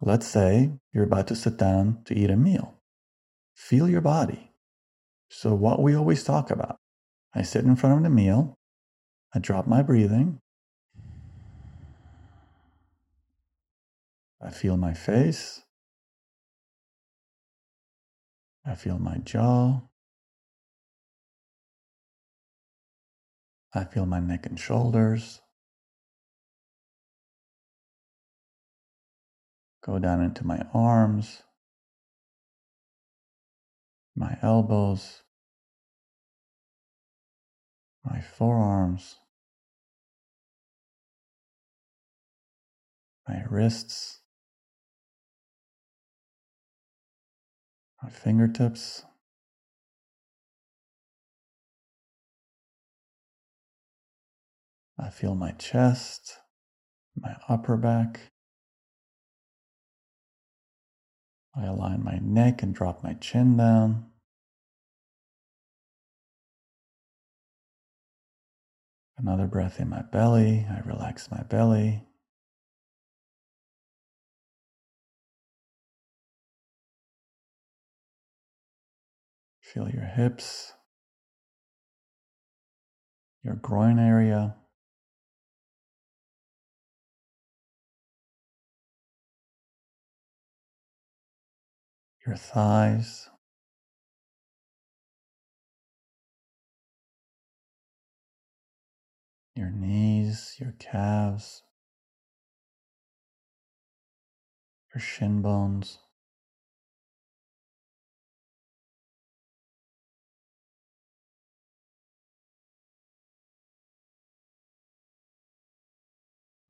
let's 0.00 0.26
say 0.26 0.72
you're 0.92 1.04
about 1.04 1.26
to 1.28 1.36
sit 1.36 1.56
down 1.56 2.02
to 2.04 2.14
eat 2.14 2.30
a 2.30 2.36
meal. 2.36 2.74
Feel 3.54 3.88
your 3.88 4.00
body. 4.00 4.52
So, 5.30 5.54
what 5.54 5.82
we 5.82 5.94
always 5.94 6.22
talk 6.22 6.50
about 6.50 6.78
I 7.34 7.42
sit 7.42 7.64
in 7.64 7.76
front 7.76 7.98
of 7.98 8.02
the 8.02 8.10
meal, 8.10 8.54
I 9.34 9.38
drop 9.38 9.66
my 9.66 9.82
breathing, 9.82 10.40
I 14.40 14.50
feel 14.50 14.76
my 14.76 14.94
face. 14.94 15.62
I 18.64 18.74
feel 18.74 18.98
my 18.98 19.18
jaw. 19.18 19.80
I 23.74 23.84
feel 23.84 24.06
my 24.06 24.20
neck 24.20 24.46
and 24.46 24.58
shoulders. 24.58 25.40
Go 29.84 29.98
down 29.98 30.22
into 30.22 30.46
my 30.46 30.66
arms, 30.74 31.42
my 34.14 34.36
elbows, 34.42 35.22
my 38.04 38.20
forearms, 38.20 39.16
my 43.26 43.44
wrists. 43.48 44.17
My 48.02 48.08
fingertips. 48.08 49.04
I 54.98 55.10
feel 55.10 55.34
my 55.34 55.52
chest, 55.52 56.38
my 57.16 57.36
upper 57.48 57.76
back. 57.76 58.32
I 61.56 61.66
align 61.66 62.04
my 62.04 62.18
neck 62.20 62.62
and 62.62 62.74
drop 62.74 63.02
my 63.02 63.14
chin 63.14 63.56
down. 63.56 64.06
Another 69.16 69.46
breath 69.46 69.80
in 69.80 69.88
my 69.88 70.02
belly. 70.02 70.66
I 70.70 70.80
relax 70.88 71.30
my 71.30 71.42
belly. 71.42 72.07
Feel 79.74 79.90
your 79.90 80.04
hips, 80.04 80.72
your 83.44 83.54
groin 83.54 83.98
area. 83.98 84.56
Your 92.26 92.36
thighs, 92.36 93.28
your 99.54 99.70
knees, 99.70 100.56
your 100.58 100.74
calves, 100.78 101.62
your 104.94 105.00
shin 105.00 105.42
bones. 105.42 105.98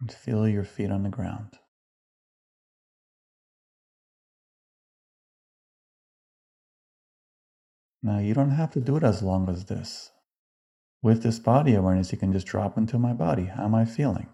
And 0.01 0.13
feel 0.13 0.49
your 0.49 0.65
feet 0.65 0.91
on 0.91 1.03
the 1.03 1.09
ground. 1.09 1.59
Now, 8.03 8.19
you 8.19 8.33
don't 8.33 8.53
have 8.53 8.71
to 8.73 8.81
do 8.81 8.97
it 8.97 9.03
as 9.03 9.23
long 9.23 9.49
as 9.49 9.65
this. 9.65 10.13
With 11.03 11.23
this 11.23 11.39
body 11.39 11.75
awareness, 11.75 12.13
you 12.13 12.19
can 12.19 12.33
just 12.33 12.47
drop 12.47 12.79
into 12.79 12.99
my 12.99 13.13
body. 13.13 13.47
How 13.47 13.65
am 13.65 13.75
I 13.75 13.85
feeling? 13.85 14.29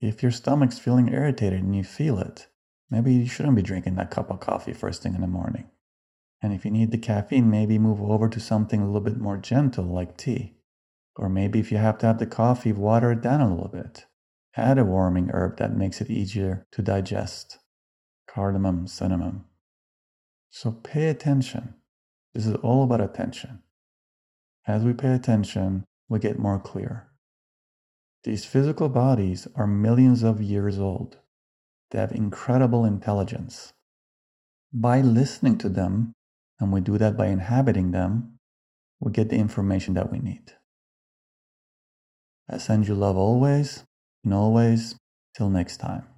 If 0.00 0.22
your 0.22 0.32
stomach's 0.32 0.78
feeling 0.78 1.08
irritated 1.08 1.62
and 1.62 1.74
you 1.74 1.84
feel 1.84 2.18
it, 2.18 2.46
maybe 2.90 3.12
you 3.12 3.26
shouldn't 3.26 3.56
be 3.56 3.62
drinking 3.62 3.96
that 3.96 4.10
cup 4.10 4.30
of 4.30 4.40
coffee 4.40 4.72
first 4.72 5.02
thing 5.02 5.14
in 5.14 5.20
the 5.20 5.26
morning. 5.26 5.70
And 6.42 6.52
if 6.52 6.64
you 6.64 6.70
need 6.70 6.90
the 6.90 6.98
caffeine, 6.98 7.50
maybe 7.50 7.78
move 7.78 8.02
over 8.02 8.28
to 8.28 8.40
something 8.40 8.80
a 8.80 8.86
little 8.86 9.00
bit 9.00 9.18
more 9.18 9.36
gentle 9.36 9.86
like 9.86 10.16
tea. 10.16 10.58
Or 11.16 11.28
maybe 11.28 11.58
if 11.58 11.72
you 11.72 11.78
have 11.78 11.98
to 11.98 12.06
have 12.06 12.18
the 12.18 12.26
coffee, 12.26 12.72
water 12.72 13.12
it 13.12 13.22
down 13.22 13.40
a 13.40 13.48
little 13.48 13.68
bit. 13.68 14.06
Add 14.56 14.78
a 14.78 14.84
warming 14.84 15.30
herb 15.32 15.56
that 15.56 15.76
makes 15.76 16.00
it 16.00 16.10
easier 16.10 16.66
to 16.70 16.82
digest 16.82 17.58
cardamom, 18.28 18.86
cinnamon. 18.86 19.44
So 20.50 20.70
pay 20.70 21.08
attention. 21.08 21.74
This 22.34 22.46
is 22.46 22.54
all 22.56 22.84
about 22.84 23.00
attention. 23.00 23.62
As 24.66 24.84
we 24.84 24.92
pay 24.92 25.12
attention, 25.12 25.84
we 26.08 26.20
get 26.20 26.38
more 26.38 26.60
clear. 26.60 27.08
These 28.22 28.44
physical 28.44 28.88
bodies 28.88 29.48
are 29.56 29.66
millions 29.66 30.22
of 30.22 30.40
years 30.40 30.78
old. 30.78 31.18
They 31.90 31.98
have 31.98 32.12
incredible 32.12 32.84
intelligence. 32.84 33.72
By 34.72 35.00
listening 35.00 35.58
to 35.58 35.68
them, 35.68 36.12
and 36.60 36.72
we 36.72 36.80
do 36.80 36.96
that 36.98 37.16
by 37.16 37.26
inhabiting 37.26 37.90
them, 37.90 38.38
we 39.00 39.12
get 39.12 39.28
the 39.28 39.36
information 39.36 39.94
that 39.94 40.10
we 40.10 40.18
need. 40.18 40.52
I 42.48 42.58
send 42.58 42.88
you 42.88 42.94
love 42.94 43.16
always 43.16 43.84
and 44.24 44.34
always, 44.34 44.94
till 45.36 45.50
next 45.50 45.78
time. 45.78 46.13